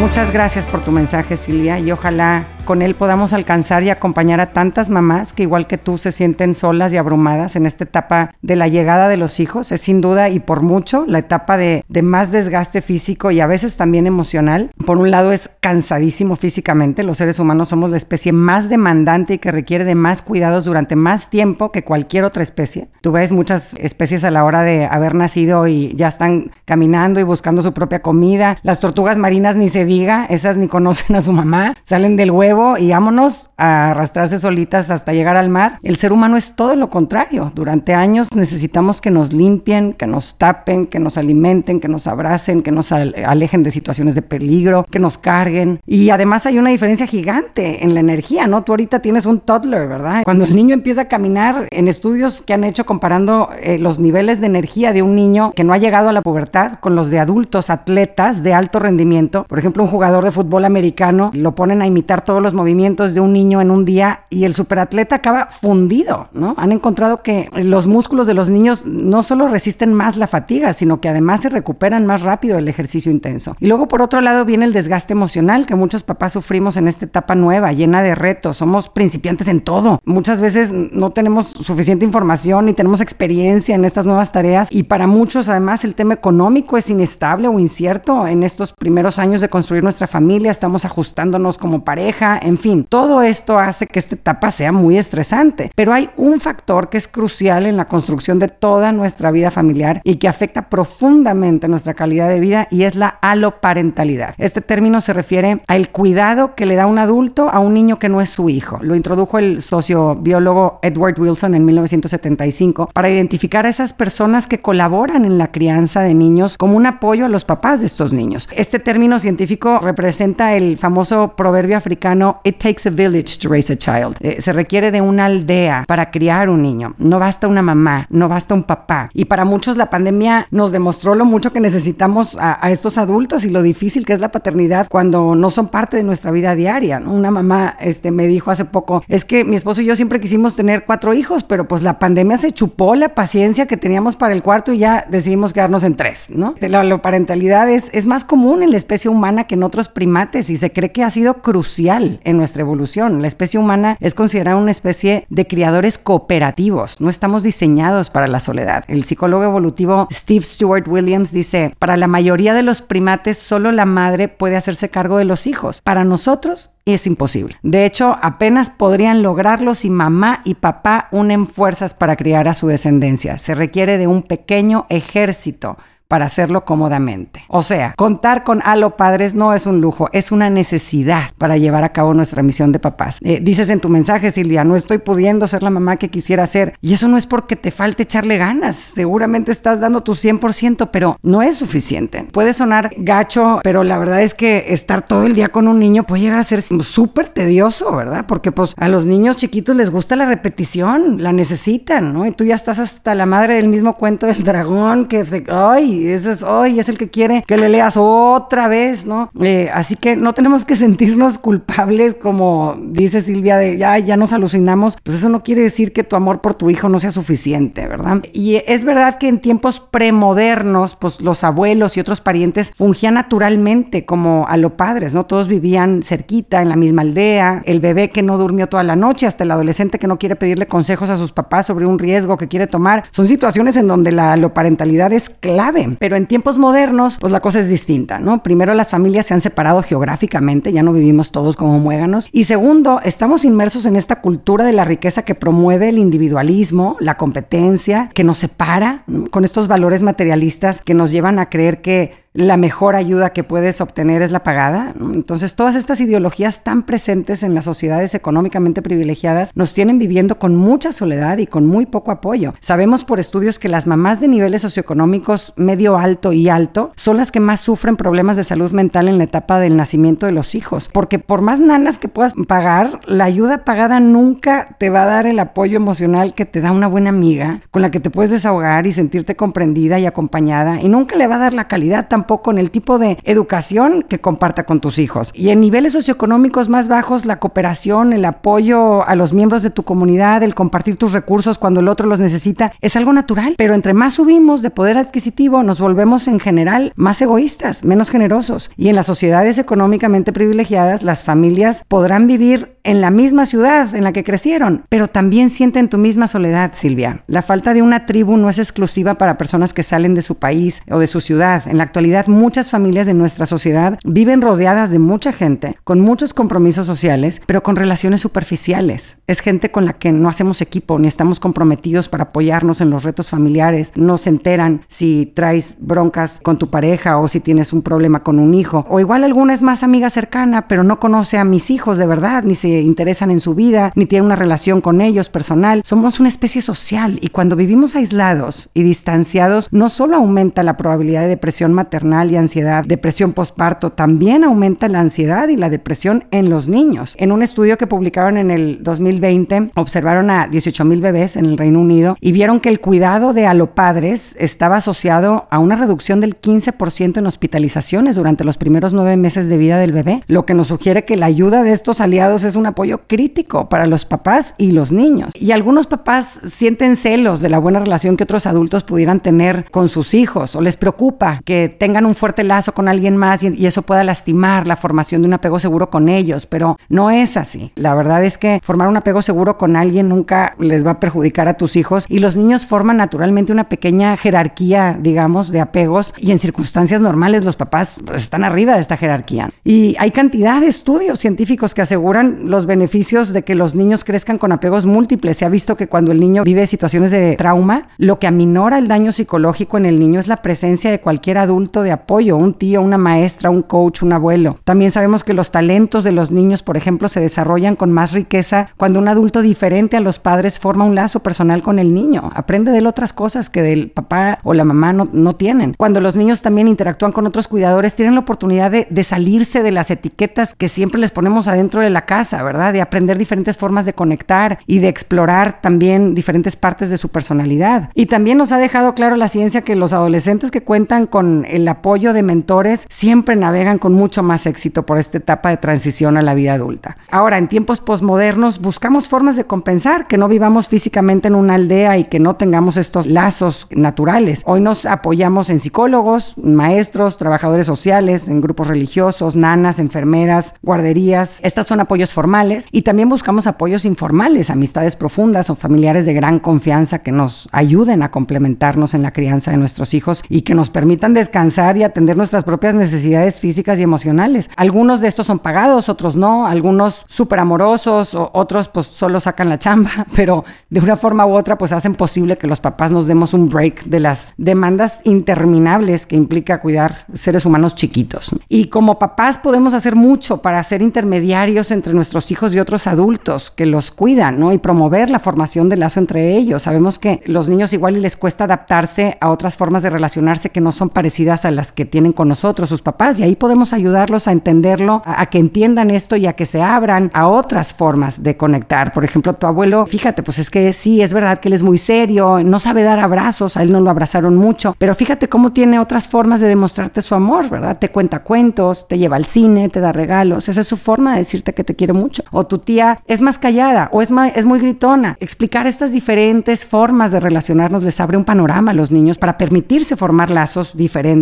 Muchas 0.00 0.32
gracias 0.32 0.66
por 0.66 0.80
tu 0.80 0.92
mensaje, 0.92 1.36
Silvia, 1.36 1.78
y 1.80 1.90
ojalá 1.90 2.46
con 2.68 2.82
él 2.82 2.94
podamos 2.94 3.32
alcanzar 3.32 3.82
y 3.82 3.88
acompañar 3.88 4.42
a 4.42 4.50
tantas 4.50 4.90
mamás 4.90 5.32
que 5.32 5.44
igual 5.44 5.66
que 5.66 5.78
tú 5.78 5.96
se 5.96 6.12
sienten 6.12 6.52
solas 6.52 6.92
y 6.92 6.98
abrumadas 6.98 7.56
en 7.56 7.64
esta 7.64 7.84
etapa 7.84 8.34
de 8.42 8.56
la 8.56 8.68
llegada 8.68 9.08
de 9.08 9.16
los 9.16 9.40
hijos. 9.40 9.72
Es 9.72 9.80
sin 9.80 10.02
duda 10.02 10.28
y 10.28 10.38
por 10.38 10.60
mucho 10.60 11.06
la 11.08 11.20
etapa 11.20 11.56
de, 11.56 11.82
más 12.02 12.30
desgaste 12.30 12.82
físico 12.82 13.30
y 13.30 13.40
a 13.40 13.46
veces 13.46 13.78
también 13.78 14.06
emocional. 14.06 14.70
Por 14.84 14.98
un 14.98 15.10
lado 15.10 15.32
es 15.32 15.50
cansadísimo 15.60 16.36
físicamente. 16.36 17.04
Los 17.04 17.16
seres 17.16 17.38
humanos 17.38 17.70
somos 17.70 17.88
la 17.88 17.96
especie 17.96 18.32
más 18.32 18.68
demandante 18.68 19.32
y 19.32 19.38
que 19.38 19.50
requiere 19.50 19.86
de 19.86 19.94
más 19.94 20.20
cuidados 20.20 20.66
durante 20.66 20.94
más 20.94 21.30
tiempo 21.30 21.72
que 21.72 21.84
cualquier 21.84 22.24
otra 22.24 22.42
especie. 22.42 22.88
Tú 23.00 23.12
ves 23.12 23.32
muchas 23.32 23.72
especies 23.80 24.24
a 24.24 24.30
la 24.30 24.44
hora 24.44 24.62
de 24.62 24.84
haber 24.84 25.14
nacido 25.14 25.68
y 25.68 25.94
ya 25.96 26.08
están 26.08 26.50
caminando 26.66 27.18
y 27.18 27.22
buscando 27.22 27.62
su 27.62 27.72
propia 27.72 28.02
comida. 28.02 28.58
Las 28.62 28.78
tortugas 28.78 29.16
marinas 29.16 29.56
ni 29.56 29.70
se 29.70 29.86
diga, 29.86 30.26
esas 30.28 30.58
ni 30.58 30.68
conocen 30.68 31.16
a 31.16 31.22
su 31.22 31.32
mamá, 31.32 31.74
salen 31.84 32.16
del 32.16 32.30
huevo 32.30 32.57
y 32.78 32.90
vámonos 32.90 33.50
a 33.56 33.90
arrastrarse 33.90 34.38
solitas 34.38 34.90
hasta 34.90 35.12
llegar 35.12 35.36
al 35.36 35.48
mar. 35.48 35.78
El 35.82 35.96
ser 35.96 36.12
humano 36.12 36.36
es 36.36 36.54
todo 36.54 36.76
lo 36.76 36.90
contrario. 36.90 37.52
Durante 37.54 37.94
años 37.94 38.28
necesitamos 38.34 39.00
que 39.00 39.10
nos 39.10 39.32
limpien, 39.32 39.92
que 39.92 40.06
nos 40.06 40.36
tapen, 40.36 40.86
que 40.86 40.98
nos 40.98 41.18
alimenten, 41.18 41.80
que 41.80 41.88
nos 41.88 42.06
abracen, 42.06 42.62
que 42.62 42.70
nos 42.70 42.92
alejen 42.92 43.62
de 43.62 43.70
situaciones 43.70 44.14
de 44.14 44.22
peligro, 44.22 44.86
que 44.90 44.98
nos 44.98 45.18
carguen. 45.18 45.80
Y 45.86 46.10
además 46.10 46.46
hay 46.46 46.58
una 46.58 46.70
diferencia 46.70 47.06
gigante 47.06 47.84
en 47.84 47.94
la 47.94 48.00
energía, 48.00 48.46
¿no? 48.46 48.62
Tú 48.62 48.72
ahorita 48.72 49.00
tienes 49.00 49.26
un 49.26 49.40
toddler, 49.40 49.88
¿verdad? 49.88 50.22
Cuando 50.24 50.44
el 50.44 50.54
niño 50.54 50.74
empieza 50.74 51.02
a 51.02 51.08
caminar, 51.08 51.66
en 51.70 51.88
estudios 51.88 52.42
que 52.42 52.54
han 52.54 52.64
hecho 52.64 52.86
comparando 52.86 53.50
eh, 53.60 53.78
los 53.78 53.98
niveles 53.98 54.40
de 54.40 54.46
energía 54.46 54.92
de 54.92 55.02
un 55.02 55.14
niño 55.14 55.52
que 55.54 55.64
no 55.64 55.72
ha 55.72 55.78
llegado 55.78 56.08
a 56.08 56.12
la 56.12 56.22
pubertad 56.22 56.78
con 56.80 56.94
los 56.94 57.10
de 57.10 57.18
adultos 57.18 57.70
atletas 57.70 58.42
de 58.42 58.54
alto 58.54 58.78
rendimiento, 58.78 59.44
por 59.48 59.58
ejemplo, 59.58 59.82
un 59.82 59.88
jugador 59.88 60.24
de 60.24 60.30
fútbol 60.30 60.64
americano, 60.64 61.30
lo 61.34 61.54
ponen 61.54 61.82
a 61.82 61.86
imitar 61.86 62.22
todos 62.22 62.42
los 62.42 62.47
movimientos 62.54 63.14
de 63.14 63.20
un 63.20 63.32
niño 63.32 63.60
en 63.60 63.70
un 63.70 63.84
día 63.84 64.24
y 64.30 64.44
el 64.44 64.54
superatleta 64.54 65.16
acaba 65.16 65.48
fundido, 65.50 66.28
¿no? 66.32 66.54
Han 66.56 66.72
encontrado 66.72 67.22
que 67.22 67.48
los 67.54 67.86
músculos 67.86 68.26
de 68.26 68.34
los 68.34 68.50
niños 68.50 68.84
no 68.86 69.22
solo 69.22 69.48
resisten 69.48 69.92
más 69.94 70.16
la 70.16 70.26
fatiga, 70.26 70.72
sino 70.72 71.00
que 71.00 71.08
además 71.08 71.42
se 71.42 71.48
recuperan 71.48 72.06
más 72.06 72.22
rápido 72.22 72.56
del 72.56 72.68
ejercicio 72.68 73.10
intenso. 73.10 73.56
Y 73.60 73.66
luego 73.66 73.88
por 73.88 74.02
otro 74.02 74.20
lado 74.20 74.44
viene 74.44 74.64
el 74.64 74.72
desgaste 74.72 75.12
emocional 75.12 75.66
que 75.66 75.74
muchos 75.74 76.02
papás 76.02 76.32
sufrimos 76.32 76.76
en 76.76 76.88
esta 76.88 77.04
etapa 77.04 77.34
nueva, 77.34 77.72
llena 77.72 78.02
de 78.02 78.14
retos. 78.14 78.58
Somos 78.58 78.88
principiantes 78.88 79.48
en 79.48 79.60
todo. 79.60 80.00
Muchas 80.04 80.40
veces 80.40 80.72
no 80.72 81.10
tenemos 81.10 81.48
suficiente 81.48 82.04
información 82.04 82.66
ni 82.66 82.74
tenemos 82.74 83.00
experiencia 83.00 83.74
en 83.74 83.84
estas 83.84 84.06
nuevas 84.06 84.32
tareas 84.32 84.68
y 84.70 84.84
para 84.84 85.06
muchos 85.06 85.48
además 85.48 85.84
el 85.84 85.94
tema 85.94 86.14
económico 86.14 86.76
es 86.76 86.90
inestable 86.90 87.48
o 87.48 87.58
incierto 87.58 88.26
en 88.26 88.42
estos 88.42 88.72
primeros 88.72 89.18
años 89.18 89.40
de 89.40 89.48
construir 89.48 89.82
nuestra 89.82 90.06
familia. 90.06 90.50
Estamos 90.50 90.84
ajustándonos 90.84 91.58
como 91.58 91.84
pareja, 91.84 92.37
en 92.42 92.56
fin, 92.56 92.84
todo 92.88 93.22
esto 93.22 93.58
hace 93.58 93.86
que 93.86 93.98
esta 93.98 94.14
etapa 94.14 94.50
sea 94.50 94.72
muy 94.72 94.98
estresante. 94.98 95.70
Pero 95.74 95.92
hay 95.92 96.10
un 96.16 96.40
factor 96.40 96.88
que 96.88 96.98
es 96.98 97.08
crucial 97.08 97.66
en 97.66 97.76
la 97.76 97.86
construcción 97.86 98.38
de 98.38 98.48
toda 98.48 98.92
nuestra 98.92 99.30
vida 99.30 99.50
familiar 99.50 100.00
y 100.04 100.16
que 100.16 100.28
afecta 100.28 100.68
profundamente 100.68 101.68
nuestra 101.68 101.94
calidad 101.94 102.28
de 102.28 102.40
vida 102.40 102.68
y 102.70 102.82
es 102.84 102.94
la 102.94 103.08
aloparentalidad. 103.08 104.34
Este 104.38 104.60
término 104.60 105.00
se 105.00 105.12
refiere 105.12 105.60
al 105.66 105.90
cuidado 105.90 106.54
que 106.54 106.66
le 106.66 106.76
da 106.76 106.86
un 106.86 106.98
adulto 106.98 107.48
a 107.50 107.58
un 107.58 107.74
niño 107.74 107.98
que 107.98 108.08
no 108.08 108.20
es 108.20 108.30
su 108.30 108.48
hijo. 108.48 108.78
Lo 108.82 108.94
introdujo 108.94 109.38
el 109.38 109.62
sociobiólogo 109.62 110.78
Edward 110.82 111.20
Wilson 111.20 111.54
en 111.54 111.64
1975 111.64 112.90
para 112.92 113.10
identificar 113.10 113.66
a 113.66 113.68
esas 113.68 113.92
personas 113.92 114.46
que 114.46 114.60
colaboran 114.60 115.24
en 115.24 115.38
la 115.38 115.50
crianza 115.52 116.02
de 116.02 116.14
niños 116.14 116.56
como 116.56 116.76
un 116.76 116.86
apoyo 116.86 117.26
a 117.26 117.28
los 117.28 117.44
papás 117.44 117.80
de 117.80 117.86
estos 117.86 118.12
niños. 118.12 118.48
Este 118.52 118.78
término 118.78 119.18
científico 119.18 119.78
representa 119.78 120.54
el 120.54 120.76
famoso 120.76 121.34
proverbio 121.36 121.76
africano 121.76 122.17
It 122.44 122.58
takes 122.58 122.86
a 122.86 122.90
village 122.90 123.38
to 123.38 123.48
raise 123.48 123.72
a 123.72 123.76
child. 123.76 124.16
Eh, 124.20 124.40
se 124.40 124.52
requiere 124.52 124.90
de 124.90 125.00
una 125.00 125.26
aldea 125.26 125.84
para 125.86 126.10
criar 126.10 126.48
un 126.48 126.62
niño. 126.62 126.94
No 126.98 127.18
basta 127.18 127.46
una 127.46 127.62
mamá, 127.62 128.06
no 128.10 128.28
basta 128.28 128.54
un 128.54 128.62
papá. 128.62 129.10
Y 129.12 129.26
para 129.26 129.44
muchos 129.44 129.76
la 129.76 129.90
pandemia 129.90 130.46
nos 130.50 130.72
demostró 130.72 131.14
lo 131.14 131.24
mucho 131.24 131.52
que 131.52 131.60
necesitamos 131.60 132.36
a, 132.40 132.58
estos 132.70 132.98
adultos 132.98 133.44
y 133.44 133.50
lo 133.50 133.62
difícil 133.62 134.04
que 134.04 134.12
es 134.12 134.20
la 134.20 134.30
paternidad 134.30 134.86
cuando 134.88 135.34
no 135.34 135.50
son 135.50 135.68
parte 135.68 135.96
de 135.96 136.02
nuestra 136.02 136.30
vida 136.30 136.54
diaria. 136.54 136.98
Una 136.98 137.30
mamá 137.30 137.76
este, 137.80 138.10
me 138.10 138.26
dijo 138.26 138.50
hace 138.50 138.64
poco, 138.64 139.02
es 139.08 139.24
que 139.24 139.44
mi 139.44 139.56
esposo 139.56 139.80
y 139.80 139.86
yo 139.86 139.96
siempre 139.96 140.20
quisimos 140.20 140.56
tener 140.56 140.84
cuatro 140.84 141.14
hijos, 141.14 141.44
pero 141.44 141.66
pues 141.68 141.82
la 141.82 141.98
pandemia 141.98 142.36
se 142.36 142.52
chupó 142.52 142.94
la 142.94 143.10
paciencia 143.10 143.66
que 143.66 143.76
teníamos 143.76 144.16
para 144.16 144.34
el 144.34 144.42
cuarto 144.42 144.72
y 144.72 144.78
ya 144.78 145.06
decidimos 145.08 145.52
quedarnos 145.52 145.84
en 145.84 145.96
tres, 145.96 146.26
¿no? 146.30 146.54
La, 146.60 146.98
parentalidad 146.98 147.70
es, 147.70 147.90
es 147.92 148.06
más 148.06 148.24
común 148.24 148.62
en 148.62 148.72
la 148.72 148.76
especie 148.76 149.10
humana 149.10 149.44
que 149.44 149.54
en 149.54 149.62
otros 149.62 149.88
primates 149.88 150.50
y 150.50 150.56
se 150.56 150.72
cree 150.72 150.90
que 150.90 151.04
ha 151.04 151.10
sido 151.10 151.42
crucial 151.42 152.07
en 152.24 152.36
nuestra 152.36 152.62
evolución. 152.62 153.22
La 153.22 153.28
especie 153.28 153.60
humana 153.60 153.96
es 154.00 154.14
considerada 154.14 154.56
una 154.56 154.70
especie 154.70 155.26
de 155.28 155.46
criadores 155.46 155.98
cooperativos. 155.98 157.00
No 157.00 157.08
estamos 157.10 157.42
diseñados 157.42 158.10
para 158.10 158.26
la 158.26 158.40
soledad. 158.40 158.84
El 158.88 159.04
psicólogo 159.04 159.44
evolutivo 159.44 160.08
Steve 160.12 160.44
Stewart 160.44 160.88
Williams 160.88 161.32
dice, 161.32 161.74
para 161.78 161.96
la 161.96 162.06
mayoría 162.06 162.54
de 162.54 162.62
los 162.62 162.82
primates 162.82 163.38
solo 163.38 163.72
la 163.72 163.84
madre 163.84 164.28
puede 164.28 164.56
hacerse 164.56 164.88
cargo 164.88 165.18
de 165.18 165.24
los 165.24 165.46
hijos. 165.46 165.80
Para 165.82 166.04
nosotros 166.04 166.70
es 166.84 167.06
imposible. 167.06 167.56
De 167.62 167.84
hecho, 167.84 168.16
apenas 168.22 168.70
podrían 168.70 169.22
lograrlo 169.22 169.74
si 169.74 169.90
mamá 169.90 170.40
y 170.44 170.54
papá 170.54 171.08
unen 171.10 171.46
fuerzas 171.46 171.94
para 171.94 172.16
criar 172.16 172.48
a 172.48 172.54
su 172.54 172.68
descendencia. 172.68 173.38
Se 173.38 173.54
requiere 173.54 173.98
de 173.98 174.06
un 174.06 174.22
pequeño 174.22 174.86
ejército 174.88 175.76
para 176.08 176.24
hacerlo 176.24 176.64
cómodamente. 176.64 177.44
O 177.48 177.62
sea, 177.62 177.92
contar 177.96 178.42
con 178.42 178.62
Halo 178.64 178.96
Padres 178.96 179.34
no 179.34 179.52
es 179.52 179.66
un 179.66 179.82
lujo, 179.82 180.08
es 180.12 180.32
una 180.32 180.48
necesidad 180.48 181.32
para 181.36 181.58
llevar 181.58 181.84
a 181.84 181.92
cabo 181.92 182.14
nuestra 182.14 182.42
misión 182.42 182.72
de 182.72 182.78
papás. 182.78 183.18
Eh, 183.20 183.40
dices 183.42 183.68
en 183.68 183.80
tu 183.80 183.90
mensaje, 183.90 184.30
Silvia, 184.30 184.64
no 184.64 184.74
estoy 184.74 184.98
pudiendo 184.98 185.46
ser 185.46 185.62
la 185.62 185.68
mamá 185.68 185.98
que 185.98 186.08
quisiera 186.08 186.46
ser. 186.46 186.74
Y 186.80 186.94
eso 186.94 187.08
no 187.08 187.18
es 187.18 187.26
porque 187.26 187.56
te 187.56 187.70
falte 187.70 188.04
echarle 188.04 188.38
ganas. 188.38 188.76
Seguramente 188.76 189.52
estás 189.52 189.80
dando 189.80 190.02
tu 190.02 190.14
100%, 190.14 190.88
pero 190.90 191.18
no 191.22 191.42
es 191.42 191.56
suficiente. 191.56 192.26
Puede 192.32 192.54
sonar 192.54 192.90
gacho, 192.96 193.60
pero 193.62 193.84
la 193.84 193.98
verdad 193.98 194.22
es 194.22 194.32
que 194.32 194.64
estar 194.68 195.04
todo 195.04 195.24
el 195.24 195.34
día 195.34 195.48
con 195.48 195.68
un 195.68 195.78
niño 195.78 196.04
puede 196.04 196.22
llegar 196.22 196.38
a 196.38 196.44
ser 196.44 196.62
súper 196.62 197.28
tedioso, 197.28 197.94
¿verdad? 197.94 198.24
Porque 198.26 198.50
pues 198.50 198.72
a 198.78 198.88
los 198.88 199.04
niños 199.04 199.36
chiquitos 199.36 199.76
les 199.76 199.90
gusta 199.90 200.16
la 200.16 200.24
repetición, 200.24 201.22
la 201.22 201.34
necesitan, 201.34 202.14
¿no? 202.14 202.24
Y 202.24 202.30
tú 202.30 202.44
ya 202.44 202.54
estás 202.54 202.78
hasta 202.78 203.14
la 203.14 203.26
madre 203.26 203.56
del 203.56 203.68
mismo 203.68 203.94
cuento 203.94 204.26
del 204.26 204.42
dragón 204.42 205.06
que, 205.06 205.24
ay, 205.50 205.97
y 205.98 206.08
ese 206.08 206.32
es 206.32 206.42
hoy, 206.42 206.78
es 206.78 206.88
el 206.88 206.98
que 206.98 207.08
quiere 207.08 207.44
que 207.46 207.56
le 207.56 207.68
leas 207.68 207.96
otra 207.96 208.68
vez, 208.68 209.06
¿no? 209.06 209.30
Eh, 209.40 209.70
así 209.72 209.96
que 209.96 210.16
no 210.16 210.34
tenemos 210.34 210.64
que 210.64 210.76
sentirnos 210.76 211.38
culpables 211.38 212.14
como 212.14 212.76
dice 212.80 213.20
Silvia 213.20 213.56
de 213.56 213.76
ya, 213.76 213.98
ya 213.98 214.16
nos 214.16 214.32
alucinamos, 214.32 214.96
pues 215.02 215.16
eso 215.16 215.28
no 215.28 215.42
quiere 215.42 215.62
decir 215.62 215.92
que 215.92 216.04
tu 216.04 216.16
amor 216.16 216.40
por 216.40 216.54
tu 216.54 216.70
hijo 216.70 216.88
no 216.88 216.98
sea 216.98 217.10
suficiente, 217.10 217.86
¿verdad? 217.86 218.22
Y 218.32 218.56
es 218.66 218.84
verdad 218.84 219.18
que 219.18 219.28
en 219.28 219.40
tiempos 219.40 219.80
premodernos, 219.80 220.96
pues 220.96 221.20
los 221.20 221.44
abuelos 221.44 221.96
y 221.96 222.00
otros 222.00 222.20
parientes 222.20 222.72
fungían 222.76 223.14
naturalmente 223.14 224.04
como 224.04 224.46
a 224.48 224.56
los 224.56 224.72
padres, 224.72 225.14
¿no? 225.14 225.26
Todos 225.26 225.48
vivían 225.48 226.02
cerquita, 226.02 226.62
en 226.62 226.68
la 226.68 226.76
misma 226.76 227.02
aldea, 227.02 227.62
el 227.66 227.80
bebé 227.80 228.10
que 228.10 228.22
no 228.22 228.38
durmió 228.38 228.68
toda 228.68 228.82
la 228.82 228.96
noche, 228.96 229.26
hasta 229.26 229.44
el 229.44 229.50
adolescente 229.50 229.98
que 229.98 230.06
no 230.06 230.18
quiere 230.18 230.36
pedirle 230.36 230.66
consejos 230.66 231.10
a 231.10 231.16
sus 231.16 231.32
papás 231.32 231.66
sobre 231.66 231.86
un 231.86 231.98
riesgo 231.98 232.36
que 232.36 232.48
quiere 232.48 232.66
tomar, 232.66 233.04
son 233.10 233.26
situaciones 233.26 233.76
en 233.76 233.88
donde 233.88 234.12
la 234.12 234.36
parentalidad 234.54 235.12
es 235.12 235.30
clave, 235.30 235.87
pero 235.98 236.16
en 236.16 236.26
tiempos 236.26 236.58
modernos, 236.58 237.18
pues 237.20 237.32
la 237.32 237.40
cosa 237.40 237.60
es 237.60 237.68
distinta, 237.68 238.18
¿no? 238.18 238.42
Primero 238.42 238.74
las 238.74 238.90
familias 238.90 239.26
se 239.26 239.34
han 239.34 239.40
separado 239.40 239.82
geográficamente, 239.82 240.72
ya 240.72 240.82
no 240.82 240.92
vivimos 240.92 241.30
todos 241.32 241.56
como 241.56 241.78
muéganos, 241.78 242.28
y 242.32 242.44
segundo, 242.44 243.00
estamos 243.04 243.44
inmersos 243.44 243.86
en 243.86 243.96
esta 243.96 244.20
cultura 244.20 244.64
de 244.64 244.72
la 244.72 244.84
riqueza 244.84 245.22
que 245.22 245.34
promueve 245.34 245.88
el 245.88 245.98
individualismo, 245.98 246.96
la 247.00 247.16
competencia, 247.16 248.10
que 248.14 248.24
nos 248.24 248.38
separa 248.38 249.04
con 249.30 249.44
estos 249.44 249.68
valores 249.68 250.02
materialistas 250.02 250.80
que 250.80 250.94
nos 250.94 251.12
llevan 251.12 251.38
a 251.38 251.48
creer 251.48 251.80
que 251.80 252.27
la 252.32 252.56
mejor 252.56 252.94
ayuda 252.94 253.30
que 253.30 253.44
puedes 253.44 253.80
obtener 253.80 254.22
es 254.22 254.30
la 254.30 254.42
pagada. 254.42 254.94
Entonces, 255.00 255.54
todas 255.54 255.74
estas 255.74 256.00
ideologías 256.00 256.62
tan 256.62 256.84
presentes 256.84 257.42
en 257.42 257.54
las 257.54 257.64
sociedades 257.64 258.14
económicamente 258.14 258.82
privilegiadas 258.82 259.52
nos 259.54 259.74
tienen 259.74 259.98
viviendo 259.98 260.38
con 260.38 260.54
mucha 260.54 260.92
soledad 260.92 261.38
y 261.38 261.46
con 261.46 261.66
muy 261.66 261.86
poco 261.86 262.10
apoyo. 262.10 262.54
Sabemos 262.60 263.04
por 263.04 263.18
estudios 263.18 263.58
que 263.58 263.68
las 263.68 263.86
mamás 263.86 264.20
de 264.20 264.28
niveles 264.28 264.62
socioeconómicos 264.62 265.52
medio 265.56 265.98
alto 265.98 266.32
y 266.32 266.48
alto 266.48 266.92
son 266.96 267.16
las 267.16 267.32
que 267.32 267.40
más 267.40 267.60
sufren 267.60 267.96
problemas 267.96 268.36
de 268.36 268.44
salud 268.44 268.72
mental 268.72 269.08
en 269.08 269.18
la 269.18 269.24
etapa 269.24 269.58
del 269.58 269.76
nacimiento 269.76 270.26
de 270.26 270.32
los 270.32 270.54
hijos, 270.54 270.90
porque 270.92 271.18
por 271.18 271.42
más 271.42 271.60
nanas 271.60 271.98
que 271.98 272.08
puedas 272.08 272.34
pagar, 272.46 273.00
la 273.06 273.24
ayuda 273.24 273.64
pagada 273.64 274.00
nunca 274.00 274.76
te 274.78 274.90
va 274.90 275.02
a 275.02 275.06
dar 275.06 275.26
el 275.26 275.38
apoyo 275.38 275.76
emocional 275.76 276.34
que 276.34 276.44
te 276.44 276.60
da 276.60 276.72
una 276.72 276.86
buena 276.86 277.10
amiga 277.10 277.62
con 277.70 277.82
la 277.82 277.90
que 277.90 278.00
te 278.00 278.10
puedes 278.10 278.30
desahogar 278.30 278.86
y 278.86 278.92
sentirte 278.92 279.36
comprendida 279.36 279.98
y 279.98 280.06
acompañada 280.06 280.80
y 280.80 280.88
nunca 280.88 281.16
le 281.16 281.26
va 281.26 281.36
a 281.36 281.40
dar 281.40 281.54
la 281.54 281.68
calidad 281.68 282.08
tampoco 282.18 282.50
en 282.50 282.58
el 282.58 282.72
tipo 282.72 282.98
de 282.98 283.16
educación 283.22 284.02
que 284.02 284.20
comparta 284.20 284.64
con 284.64 284.80
tus 284.80 284.98
hijos. 284.98 285.30
Y 285.34 285.50
en 285.50 285.60
niveles 285.60 285.92
socioeconómicos 285.92 286.68
más 286.68 286.88
bajos, 286.88 287.24
la 287.24 287.38
cooperación, 287.38 288.12
el 288.12 288.24
apoyo 288.24 289.06
a 289.06 289.14
los 289.14 289.32
miembros 289.32 289.62
de 289.62 289.70
tu 289.70 289.84
comunidad, 289.84 290.42
el 290.42 290.56
compartir 290.56 290.96
tus 290.96 291.12
recursos 291.12 291.58
cuando 291.58 291.78
el 291.78 291.86
otro 291.86 292.08
los 292.08 292.18
necesita, 292.18 292.72
es 292.80 292.96
algo 292.96 293.12
natural. 293.12 293.54
Pero 293.56 293.74
entre 293.74 293.94
más 293.94 294.14
subimos 294.14 294.62
de 294.62 294.70
poder 294.70 294.98
adquisitivo, 294.98 295.62
nos 295.62 295.78
volvemos 295.78 296.26
en 296.26 296.40
general 296.40 296.92
más 296.96 297.22
egoístas, 297.22 297.84
menos 297.84 298.10
generosos. 298.10 298.72
Y 298.76 298.88
en 298.88 298.96
las 298.96 299.06
sociedades 299.06 299.58
económicamente 299.58 300.32
privilegiadas, 300.32 301.04
las 301.04 301.22
familias 301.22 301.84
podrán 301.86 302.26
vivir 302.26 302.78
en 302.82 303.00
la 303.00 303.10
misma 303.10 303.46
ciudad 303.46 303.94
en 303.94 304.02
la 304.02 304.12
que 304.12 304.24
crecieron, 304.24 304.82
pero 304.88 305.06
también 305.06 305.50
sienten 305.50 305.88
tu 305.88 305.98
misma 305.98 306.26
soledad, 306.26 306.72
Silvia. 306.74 307.22
La 307.28 307.42
falta 307.42 307.74
de 307.74 307.82
una 307.82 308.06
tribu 308.06 308.36
no 308.36 308.48
es 308.48 308.58
exclusiva 308.58 309.14
para 309.14 309.38
personas 309.38 309.72
que 309.72 309.84
salen 309.84 310.16
de 310.16 310.22
su 310.22 310.36
país 310.36 310.82
o 310.90 310.98
de 310.98 311.06
su 311.06 311.20
ciudad. 311.20 311.68
En 311.68 311.76
la 311.76 311.84
actualidad, 311.84 312.07
muchas 312.26 312.70
familias 312.70 313.06
de 313.06 313.14
nuestra 313.14 313.46
sociedad 313.46 313.98
viven 314.04 314.40
rodeadas 314.40 314.90
de 314.90 314.98
mucha 314.98 315.32
gente, 315.32 315.76
con 315.84 316.00
muchos 316.00 316.34
compromisos 316.34 316.86
sociales, 316.86 317.40
pero 317.46 317.62
con 317.62 317.76
relaciones 317.76 318.20
superficiales. 318.20 319.18
Es 319.26 319.40
gente 319.40 319.70
con 319.70 319.84
la 319.84 319.94
que 319.94 320.12
no 320.12 320.28
hacemos 320.28 320.60
equipo 320.60 320.98
ni 320.98 321.06
estamos 321.06 321.40
comprometidos 321.40 322.08
para 322.08 322.24
apoyarnos 322.24 322.80
en 322.80 322.90
los 322.90 323.04
retos 323.04 323.30
familiares. 323.30 323.92
No 323.94 324.18
se 324.18 324.30
enteran 324.30 324.82
si 324.88 325.32
traes 325.34 325.76
broncas 325.80 326.40
con 326.42 326.58
tu 326.58 326.70
pareja 326.70 327.18
o 327.18 327.28
si 327.28 327.40
tienes 327.40 327.72
un 327.72 327.82
problema 327.82 328.22
con 328.22 328.38
un 328.38 328.54
hijo. 328.54 328.86
O 328.88 329.00
igual 329.00 329.24
alguna 329.24 329.54
es 329.54 329.62
más 329.62 329.82
amiga 329.82 330.10
cercana, 330.10 330.68
pero 330.68 330.84
no 330.84 330.98
conoce 330.98 331.38
a 331.38 331.44
mis 331.44 331.70
hijos 331.70 331.98
de 331.98 332.06
verdad, 332.06 332.42
ni 332.44 332.54
se 332.54 332.80
interesan 332.80 333.30
en 333.30 333.40
su 333.40 333.54
vida, 333.54 333.92
ni 333.94 334.06
tiene 334.06 334.26
una 334.26 334.36
relación 334.36 334.80
con 334.80 335.00
ellos 335.00 335.28
personal. 335.28 335.82
Somos 335.84 336.20
una 336.20 336.28
especie 336.28 336.62
social 336.62 337.18
y 337.20 337.28
cuando 337.28 337.56
vivimos 337.56 337.96
aislados 337.96 338.70
y 338.72 338.82
distanciados, 338.82 339.68
no 339.70 339.88
solo 339.90 340.16
aumenta 340.16 340.62
la 340.62 340.76
probabilidad 340.76 341.22
de 341.22 341.28
depresión 341.28 341.72
maternal 341.72 341.97
y 342.02 342.36
ansiedad, 342.36 342.84
depresión 342.84 343.32
postparto, 343.32 343.90
también 343.90 344.44
aumenta 344.44 344.88
la 344.88 345.00
ansiedad 345.00 345.48
y 345.48 345.56
la 345.56 345.68
depresión 345.68 346.24
en 346.30 346.48
los 346.48 346.68
niños. 346.68 347.14
En 347.18 347.32
un 347.32 347.42
estudio 347.42 347.76
que 347.78 347.86
publicaron 347.86 348.36
en 348.36 348.50
el 348.50 348.82
2020, 348.82 349.72
observaron 349.74 350.30
a 350.30 350.46
18 350.46 350.84
mil 350.84 351.00
bebés 351.00 351.36
en 351.36 351.46
el 351.46 351.58
Reino 351.58 351.80
Unido 351.80 352.16
y 352.20 352.32
vieron 352.32 352.60
que 352.60 352.68
el 352.68 352.80
cuidado 352.80 353.32
de 353.32 353.46
alopadres 353.46 354.36
estaba 354.38 354.76
asociado 354.76 355.46
a 355.50 355.58
una 355.58 355.76
reducción 355.76 356.20
del 356.20 356.40
15% 356.40 357.18
en 357.18 357.26
hospitalizaciones 357.26 358.16
durante 358.16 358.44
los 358.44 358.58
primeros 358.58 358.92
nueve 358.92 359.16
meses 359.16 359.48
de 359.48 359.56
vida 359.56 359.78
del 359.78 359.92
bebé, 359.92 360.22
lo 360.26 360.46
que 360.46 360.54
nos 360.54 360.68
sugiere 360.68 361.04
que 361.04 361.16
la 361.16 361.26
ayuda 361.26 361.62
de 361.62 361.72
estos 361.72 362.00
aliados 362.00 362.44
es 362.44 362.56
una 362.56 362.70
apoyo 362.70 363.02
crítico 363.06 363.68
para 363.68 363.86
los 363.86 364.04
papás 364.04 364.54
y 364.58 364.70
los 364.70 364.92
niños. 364.92 365.32
Y 365.34 365.52
algunos 365.52 365.86
papás 365.86 366.40
sienten 366.46 366.96
celos 366.96 367.40
de 367.40 367.48
la 367.48 367.58
buena 367.58 367.80
relación 367.80 368.16
que 368.16 368.24
otros 368.24 368.46
adultos 368.46 368.84
pudieran 368.84 369.20
tener 369.20 369.66
con 369.70 369.88
sus 369.88 370.14
hijos 370.14 370.54
o 370.54 370.60
les 370.60 370.76
preocupa 370.76 371.40
que 371.44 371.68
tengan 371.68 371.87
un 371.96 372.14
fuerte 372.14 372.44
lazo 372.44 372.72
con 372.72 372.88
alguien 372.88 373.16
más 373.16 373.42
y, 373.42 373.66
eso 373.66 373.82
pueda 373.82 374.02
lastimar 374.02 374.66
la 374.66 374.76
formación 374.76 375.22
de 375.22 375.28
un 375.28 375.34
apego 375.34 375.60
seguro 375.60 375.90
con 375.90 376.08
ellos, 376.08 376.46
pero 376.46 376.78
no 376.88 377.10
es 377.10 377.36
así. 377.36 377.72
La 377.74 377.94
verdad 377.94 378.24
es 378.24 378.38
que 378.38 378.60
formar 378.62 378.88
un 378.88 378.96
apego 378.96 379.20
seguro 379.20 379.58
con 379.58 379.76
alguien 379.76 380.08
nunca 380.08 380.54
les 380.58 380.86
va 380.86 380.92
a 380.92 381.00
perjudicar 381.00 381.48
a 381.48 381.54
tus 381.54 381.76
hijos 381.76 382.06
y 382.08 382.20
los 382.20 382.36
niños 382.36 382.66
forman 382.66 382.96
naturalmente 382.96 383.52
una 383.52 383.68
pequeña 383.68 384.16
jerarquía, 384.16 384.96
digamos, 384.98 385.50
de 385.50 385.60
apegos 385.60 386.14
y 386.18 386.32
en 386.32 386.38
circunstancias 386.38 387.00
normales 387.00 387.44
los 387.44 387.56
papás 387.56 387.96
están 388.14 388.44
arriba 388.44 388.74
de 388.74 388.80
esta 388.80 388.96
jerarquía. 388.96 389.50
Y 389.64 389.96
hay 389.98 390.10
cantidad 390.10 390.60
de 390.60 390.68
estudios 390.68 391.18
científicos 391.18 391.74
que 391.74 391.82
aseguran 391.82 392.38
los 392.44 392.66
beneficios 392.66 393.32
de 393.32 393.42
que 393.42 393.54
los 393.54 393.74
niños 393.74 394.04
crezcan 394.04 394.38
con 394.38 394.52
apegos 394.52 394.86
múltiples. 394.86 395.36
Se 395.36 395.44
ha 395.44 395.48
visto 395.48 395.76
que 395.76 395.88
cuando 395.88 396.12
el 396.12 396.20
niño 396.20 396.44
vive 396.44 396.66
situaciones 396.66 397.10
de 397.10 397.36
trauma, 397.36 397.88
lo 397.98 398.18
que 398.18 398.26
aminora 398.26 398.78
el 398.78 398.88
daño 398.88 399.12
psicológico 399.12 399.76
en 399.76 399.86
el 399.86 399.98
niño 399.98 400.20
es 400.20 400.28
la 400.28 400.38
presencia 400.38 400.90
de 400.90 401.00
cualquier 401.00 401.38
adulto 401.38 401.77
de 401.82 401.92
apoyo, 401.92 402.36
un 402.36 402.54
tío, 402.54 402.80
una 402.80 402.98
maestra, 402.98 403.50
un 403.50 403.62
coach, 403.62 404.02
un 404.02 404.12
abuelo. 404.12 404.58
También 404.64 404.90
sabemos 404.90 405.24
que 405.24 405.34
los 405.34 405.50
talentos 405.50 406.04
de 406.04 406.12
los 406.12 406.30
niños, 406.30 406.62
por 406.62 406.76
ejemplo, 406.76 407.08
se 407.08 407.20
desarrollan 407.20 407.76
con 407.76 407.92
más 407.92 408.12
riqueza 408.12 408.70
cuando 408.76 408.98
un 408.98 409.08
adulto 409.08 409.42
diferente 409.42 409.96
a 409.96 410.00
los 410.00 410.18
padres 410.18 410.58
forma 410.58 410.84
un 410.84 410.94
lazo 410.94 411.20
personal 411.20 411.62
con 411.62 411.78
el 411.78 411.94
niño. 411.94 412.30
Aprende 412.34 412.72
de 412.72 412.78
él 412.78 412.86
otras 412.86 413.12
cosas 413.12 413.50
que 413.50 413.62
del 413.62 413.90
papá 413.90 414.38
o 414.44 414.54
la 414.54 414.64
mamá 414.64 414.92
no, 414.92 415.08
no 415.12 415.36
tienen. 415.36 415.74
Cuando 415.76 416.00
los 416.00 416.16
niños 416.16 416.42
también 416.42 416.68
interactúan 416.68 417.12
con 417.12 417.26
otros 417.26 417.48
cuidadores, 417.48 417.94
tienen 417.94 418.14
la 418.14 418.20
oportunidad 418.20 418.70
de, 418.70 418.86
de 418.90 419.04
salirse 419.04 419.62
de 419.62 419.72
las 419.72 419.90
etiquetas 419.90 420.54
que 420.54 420.68
siempre 420.68 421.00
les 421.00 421.10
ponemos 421.10 421.48
adentro 421.48 421.80
de 421.80 421.90
la 421.90 422.04
casa, 422.06 422.42
¿verdad? 422.42 422.72
De 422.72 422.80
aprender 422.80 423.18
diferentes 423.18 423.56
formas 423.56 423.84
de 423.84 423.94
conectar 423.94 424.58
y 424.66 424.78
de 424.78 424.88
explorar 424.88 425.60
también 425.60 426.14
diferentes 426.14 426.56
partes 426.56 426.90
de 426.90 426.96
su 426.96 427.08
personalidad. 427.08 427.90
Y 427.94 428.06
también 428.06 428.38
nos 428.38 428.52
ha 428.52 428.58
dejado 428.58 428.94
claro 428.94 429.16
la 429.16 429.28
ciencia 429.28 429.62
que 429.62 429.76
los 429.76 429.92
adolescentes 429.92 430.50
que 430.50 430.62
cuentan 430.62 431.06
con 431.06 431.44
el 431.48 431.67
apoyo 431.68 432.12
de 432.12 432.22
mentores 432.22 432.86
siempre 432.88 433.36
navegan 433.36 433.78
con 433.78 433.92
mucho 433.92 434.22
más 434.22 434.46
éxito 434.46 434.86
por 434.86 434.98
esta 434.98 435.18
etapa 435.18 435.50
de 435.50 435.56
transición 435.56 436.16
a 436.16 436.22
la 436.22 436.34
vida 436.34 436.54
adulta. 436.54 436.96
Ahora, 437.10 437.38
en 437.38 437.48
tiempos 437.48 437.80
posmodernos 437.80 438.60
buscamos 438.60 439.08
formas 439.08 439.36
de 439.36 439.44
compensar 439.44 440.06
que 440.06 440.18
no 440.18 440.28
vivamos 440.28 440.68
físicamente 440.68 441.28
en 441.28 441.34
una 441.34 441.54
aldea 441.54 441.98
y 441.98 442.04
que 442.04 442.18
no 442.18 442.36
tengamos 442.36 442.76
estos 442.76 443.06
lazos 443.06 443.66
naturales. 443.70 444.42
Hoy 444.46 444.60
nos 444.60 444.86
apoyamos 444.86 445.50
en 445.50 445.58
psicólogos, 445.58 446.34
maestros, 446.36 447.16
trabajadores 447.16 447.66
sociales, 447.66 448.28
en 448.28 448.40
grupos 448.40 448.68
religiosos, 448.68 449.36
nanas, 449.36 449.78
enfermeras, 449.78 450.54
guarderías. 450.62 451.38
Estas 451.42 451.66
son 451.66 451.80
apoyos 451.80 452.12
formales 452.12 452.68
y 452.72 452.82
también 452.82 453.08
buscamos 453.08 453.46
apoyos 453.46 453.84
informales, 453.84 454.50
amistades 454.50 454.96
profundas 454.96 455.50
o 455.50 455.54
familiares 455.54 456.06
de 456.06 456.14
gran 456.14 456.38
confianza 456.38 457.00
que 457.00 457.12
nos 457.12 457.48
ayuden 457.52 458.02
a 458.02 458.10
complementarnos 458.10 458.94
en 458.94 459.02
la 459.02 459.12
crianza 459.12 459.50
de 459.50 459.56
nuestros 459.56 459.94
hijos 459.94 460.22
y 460.28 460.42
que 460.42 460.54
nos 460.54 460.70
permitan 460.70 461.14
descansar 461.14 461.57
y 461.58 461.82
atender 461.82 462.16
nuestras 462.16 462.44
propias 462.44 462.76
necesidades 462.76 463.40
físicas 463.40 463.80
y 463.80 463.82
emocionales. 463.82 464.48
Algunos 464.56 465.00
de 465.00 465.08
estos 465.08 465.26
son 465.26 465.40
pagados, 465.40 465.88
otros 465.88 466.14
no, 466.14 466.46
algunos 466.46 467.04
súper 467.08 467.40
amorosos, 467.40 468.14
otros 468.14 468.68
pues 468.68 468.86
solo 468.86 469.18
sacan 469.18 469.48
la 469.48 469.58
chamba, 469.58 470.06
pero 470.14 470.44
de 470.70 470.78
una 470.78 470.96
forma 470.96 471.26
u 471.26 471.34
otra 471.34 471.58
pues 471.58 471.72
hacen 471.72 471.96
posible 471.96 472.36
que 472.36 472.46
los 472.46 472.60
papás 472.60 472.92
nos 472.92 473.08
demos 473.08 473.34
un 473.34 473.48
break 473.48 473.84
de 473.86 473.98
las 473.98 474.34
demandas 474.36 475.00
interminables 475.02 476.06
que 476.06 476.14
implica 476.14 476.60
cuidar 476.60 477.06
seres 477.12 477.44
humanos 477.44 477.74
chiquitos. 477.74 478.30
Y 478.48 478.66
como 478.66 479.00
papás 479.00 479.38
podemos 479.38 479.74
hacer 479.74 479.96
mucho 479.96 480.40
para 480.40 480.62
ser 480.62 480.80
intermediarios 480.80 481.72
entre 481.72 481.92
nuestros 481.92 482.30
hijos 482.30 482.54
y 482.54 482.60
otros 482.60 482.86
adultos 482.86 483.50
que 483.50 483.66
los 483.66 483.90
cuidan, 483.90 484.38
¿no? 484.38 484.52
Y 484.52 484.58
promover 484.58 485.10
la 485.10 485.18
formación 485.18 485.68
del 485.68 485.80
lazo 485.80 485.98
entre 485.98 486.36
ellos. 486.36 486.62
Sabemos 486.62 487.00
que 487.00 487.20
los 487.26 487.48
niños 487.48 487.72
igual 487.72 488.00
les 488.00 488.16
cuesta 488.16 488.44
adaptarse 488.44 489.18
a 489.20 489.30
otras 489.30 489.56
formas 489.56 489.82
de 489.82 489.90
relacionarse 489.90 490.50
que 490.50 490.60
no 490.60 490.70
son 490.70 490.90
parecidas 490.90 491.44
a 491.44 491.47
las 491.50 491.72
que 491.72 491.84
tienen 491.84 492.12
con 492.12 492.28
nosotros 492.28 492.68
sus 492.68 492.82
papás 492.82 493.18
y 493.18 493.22
ahí 493.22 493.36
podemos 493.36 493.72
ayudarlos 493.72 494.28
a 494.28 494.32
entenderlo, 494.32 495.02
a, 495.04 495.26
que 495.26 495.38
entiendan 495.38 495.90
esto 495.90 496.16
y 496.16 496.26
a 496.26 496.34
que 496.34 496.46
se 496.46 496.62
abran 496.62 497.10
a 497.14 497.28
otras 497.28 497.72
formas 497.72 498.22
de 498.22 498.36
conectar. 498.36 498.92
Por 498.92 499.04
ejemplo, 499.04 499.34
tu 499.34 499.46
abuelo, 499.46 499.86
fíjate, 499.86 500.22
pues 500.22 500.38
es 500.38 500.50
que 500.50 500.72
sí, 500.72 501.02
es 501.02 501.12
verdad 501.12 501.40
que 501.40 501.48
él 501.48 501.54
es 501.54 501.62
muy 501.62 501.78
serio, 501.78 502.40
no 502.44 502.58
sabe 502.58 502.82
dar 502.82 502.98
abrazos, 502.98 503.56
a 503.56 503.62
él 503.62 503.72
no 503.72 503.80
lo 503.80 503.90
abrazaron 503.90 504.36
mucho, 504.36 504.74
pero 504.78 504.94
fíjate 504.94 505.28
cómo 505.28 505.52
tiene 505.52 505.78
otras 505.78 506.08
formas 506.08 506.40
de 506.40 506.48
demostrarte 506.48 507.02
su 507.02 507.14
amor, 507.14 507.48
¿verdad? 507.48 507.78
Te 507.78 507.90
cuenta 507.90 508.20
cuentos, 508.20 508.86
te 508.88 508.98
lleva 508.98 509.16
al 509.16 509.24
cine, 509.24 509.68
te 509.68 509.80
da 509.80 509.92
regalos, 509.92 510.48
esa 510.48 510.60
es 510.60 510.66
su 510.66 510.76
forma 510.76 511.12
de 511.12 511.18
decirte 511.18 511.54
que 511.54 511.64
te 511.64 511.76
quiere 511.76 511.92
mucho. 511.92 512.22
O 512.30 512.44
tu 512.44 512.58
tía 512.58 513.00
es 513.06 513.20
más 513.20 513.38
callada 513.38 513.88
o 513.92 514.02
es, 514.02 514.10
es 514.34 514.46
muy 514.46 514.58
gritona. 514.58 515.16
Explicar 515.20 515.66
estas 515.66 515.92
diferentes 515.92 516.64
formas 516.64 517.10
de 517.10 517.20
relacionarnos 517.20 517.82
les 517.82 518.00
abre 518.00 518.16
un 518.16 518.24
panorama 518.24 518.70
a 518.70 518.74
los 518.74 518.90
niños 518.90 519.18
para 519.18 519.38
permitirse 519.38 519.96
formar 519.96 520.30
lazos 520.30 520.76